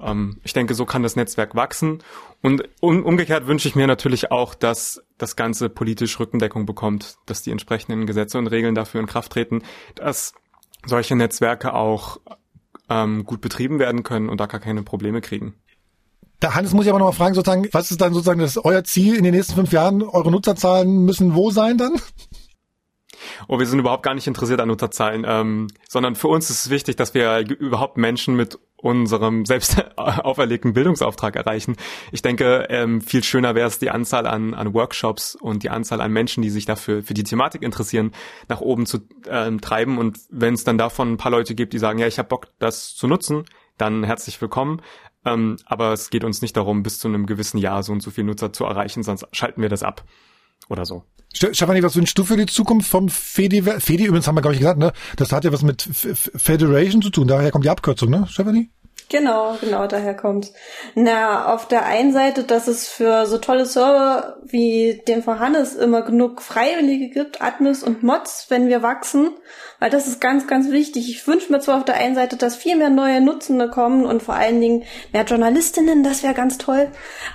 [0.00, 2.02] Ähm, ich denke, so kann das Netzwerk wachsen.
[2.42, 7.42] Und um, umgekehrt wünsche ich mir natürlich auch, dass das Ganze politisch Rückendeckung bekommt, dass
[7.42, 9.62] die entsprechenden Gesetze und Regeln dafür in Kraft treten,
[9.94, 10.34] dass
[10.86, 12.18] solche Netzwerke auch
[12.88, 15.54] ähm, gut betrieben werden können und da gar keine Probleme kriegen.
[16.40, 18.84] Da Hannes muss ich aber noch mal fragen, sozusagen, was ist dann sozusagen das euer
[18.84, 20.02] Ziel in den nächsten fünf Jahren?
[20.02, 22.00] Eure Nutzerzahlen müssen wo sein dann?
[23.48, 26.70] Oh, wir sind überhaupt gar nicht interessiert an Nutzerzahlen, ähm, sondern für uns ist es
[26.70, 31.76] wichtig, dass wir überhaupt Menschen mit unserem selbst auferlegten Bildungsauftrag erreichen.
[32.12, 36.00] Ich denke, ähm, viel schöner wäre es, die Anzahl an, an Workshops und die Anzahl
[36.00, 38.12] an Menschen, die sich dafür für die Thematik interessieren,
[38.48, 39.98] nach oben zu ähm, treiben.
[39.98, 42.48] Und wenn es dann davon ein paar Leute gibt, die sagen, ja, ich habe Bock,
[42.58, 43.44] das zu nutzen,
[43.76, 44.80] dann herzlich willkommen.
[45.24, 48.10] Ähm, aber es geht uns nicht darum, bis zu einem gewissen Jahr so und so
[48.10, 50.04] viel Nutzer zu erreichen, sonst schalten wir das ab
[50.68, 51.04] oder so.
[51.32, 53.62] Stefanie, was wünschst du für die Zukunft vom Fedi?
[53.62, 54.92] Fedi übrigens haben wir, glaube ich, gesagt, ne?
[55.16, 57.28] Das hat ja was mit Federation zu tun.
[57.28, 58.70] Daher kommt die Abkürzung, ne, Stefanie?
[59.10, 60.52] Genau, genau, daher kommt.
[60.94, 65.74] Na, auf der einen Seite, dass es für so tolle Server wie den von Hannes
[65.74, 69.30] immer genug Freiwillige gibt, Admins und Mods, wenn wir wachsen,
[69.78, 71.08] weil das ist ganz, ganz wichtig.
[71.08, 74.22] Ich wünsche mir zwar auf der einen Seite, dass viel mehr neue Nutzende kommen und
[74.22, 74.84] vor allen Dingen
[75.14, 76.88] mehr Journalistinnen, das wäre ganz toll,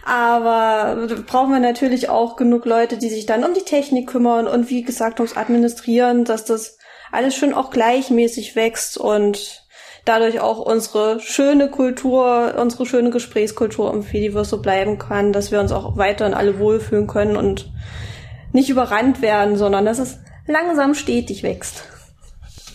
[0.06, 4.70] aber brauchen wir natürlich auch genug Leute, die sich dann um die Technik kümmern und
[4.70, 6.78] wie gesagt ums Administrieren, dass das
[7.12, 9.63] alles schön auch gleichmäßig wächst und
[10.06, 15.60] dadurch auch unsere schöne Kultur, unsere schöne Gesprächskultur im Fediverse so bleiben kann, dass wir
[15.60, 17.72] uns auch weiterhin alle wohlfühlen können und
[18.52, 21.86] nicht überrannt werden, sondern dass es langsam stetig wächst.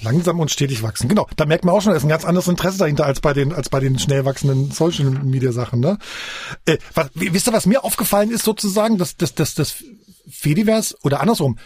[0.02, 1.08] Langsam und stetig wachsen.
[1.08, 1.26] Genau.
[1.36, 3.52] Da merkt man auch schon, da ist ein ganz anderes Interesse dahinter als bei den,
[3.52, 5.98] als bei den schnell wachsenden Social Media Sachen, ne?
[6.66, 9.82] Äh, was, wisst ihr, was mir aufgefallen ist sozusagen, dass, dass, dass, das
[10.30, 11.58] Fediverse oder andersrum,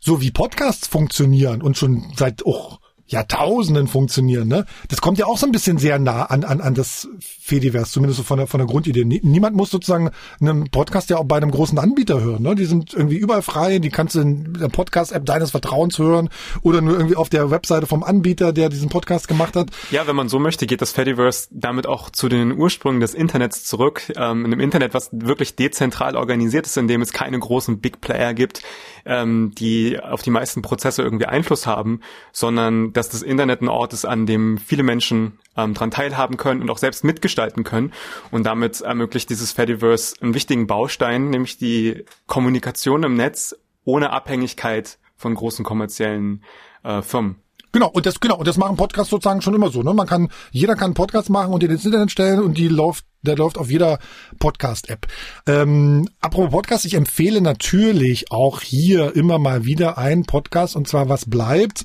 [0.00, 2.76] so wie Podcasts funktionieren und schon seit, oh,
[3.06, 4.48] Jahrtausenden funktionieren.
[4.48, 4.64] Ne?
[4.88, 8.18] Das kommt ja auch so ein bisschen sehr nah an, an, an das Fediverse, zumindest
[8.18, 9.04] so von der, von der Grundidee.
[9.04, 12.42] Niemand muss sozusagen einen Podcast ja auch bei einem großen Anbieter hören.
[12.42, 12.54] Ne?
[12.54, 16.30] Die sind irgendwie überall frei, die kannst du in der Podcast-App deines Vertrauens hören
[16.62, 19.68] oder nur irgendwie auf der Webseite vom Anbieter, der diesen Podcast gemacht hat.
[19.90, 23.64] Ja, wenn man so möchte, geht das Fediverse damit auch zu den Ursprüngen des Internets
[23.64, 24.10] zurück.
[24.16, 28.00] Ähm, in einem Internet, was wirklich dezentral organisiert ist, in dem es keine großen Big
[28.00, 28.62] Player gibt,
[29.04, 32.00] ähm, die auf die meisten Prozesse irgendwie Einfluss haben,
[32.32, 36.62] sondern dass das Internet ein Ort ist, an dem viele Menschen ähm, dran teilhaben können
[36.62, 37.92] und auch selbst mitgestalten können.
[38.30, 44.98] Und damit ermöglicht dieses Fediverse einen wichtigen Baustein, nämlich die Kommunikation im Netz ohne Abhängigkeit
[45.16, 46.42] von großen kommerziellen
[46.82, 47.36] äh, Firmen.
[47.72, 49.92] Genau, und das, genau, und das machen Podcasts sozusagen schon immer so, ne?
[49.94, 53.04] Man kann, jeder kann einen Podcast machen und den ins Internet stellen und die läuft
[53.24, 53.98] der läuft auf jeder
[54.38, 55.06] Podcast-App.
[55.46, 61.08] Ähm, apropos Podcast, ich empfehle natürlich auch hier immer mal wieder einen Podcast und zwar
[61.08, 61.84] Was bleibt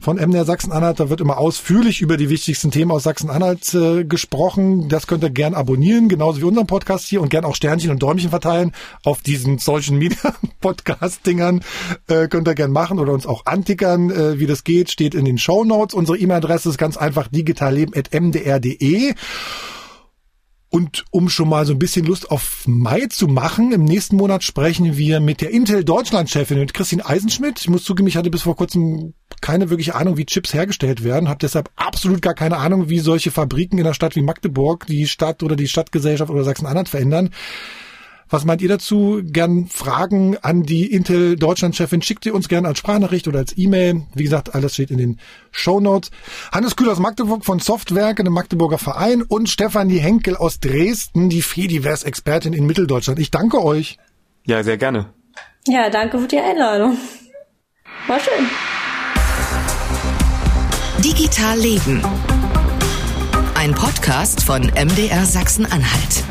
[0.00, 1.00] von MDR Sachsen-Anhalt.
[1.00, 4.88] Da wird immer ausführlich über die wichtigsten Themen aus Sachsen-Anhalt äh, gesprochen.
[4.88, 8.02] Das könnt ihr gern abonnieren, genauso wie unseren Podcast hier und gern auch Sternchen und
[8.02, 8.72] Däumchen verteilen
[9.04, 11.62] auf diesen Social Media Podcast-Dingern.
[12.08, 14.10] Äh, könnt ihr gern machen oder uns auch antickern.
[14.10, 15.94] Äh, wie das geht, steht in den Show Notes.
[15.94, 19.14] Unsere E-Mail-Adresse ist ganz einfach digitalleben.mdr.de.
[20.76, 24.44] Und um schon mal so ein bisschen Lust auf Mai zu machen, im nächsten Monat
[24.44, 27.60] sprechen wir mit der Intel Deutschland-Chefin, mit Christine Eisenschmidt.
[27.60, 31.30] Ich muss zugeben, ich hatte bis vor kurzem keine wirkliche Ahnung, wie Chips hergestellt werden,
[31.30, 35.06] habe deshalb absolut gar keine Ahnung, wie solche Fabriken in einer Stadt wie Magdeburg die
[35.06, 37.30] Stadt oder die Stadtgesellschaft oder Sachsen-Anhalt verändern.
[38.28, 39.20] Was meint ihr dazu?
[39.22, 42.02] Gern Fragen an die Intel Deutschland-Chefin.
[42.02, 44.02] Schickt ihr uns gerne als Sprachnachricht oder als E-Mail.
[44.14, 45.20] Wie gesagt, alles steht in den
[45.52, 46.10] Show Notes.
[46.50, 51.42] Hannes Kühl aus Magdeburg von Softwerke, dem Magdeburger Verein und Stefanie Henkel aus Dresden, die
[51.42, 53.20] Fediverse-Expertin in Mitteldeutschland.
[53.20, 53.98] Ich danke euch.
[54.44, 55.12] Ja, sehr gerne.
[55.68, 56.96] Ja, danke für die Einladung.
[58.08, 58.46] War schön.
[61.04, 62.02] Digital Leben.
[63.54, 66.24] Ein Podcast von MDR Sachsen-Anhalt.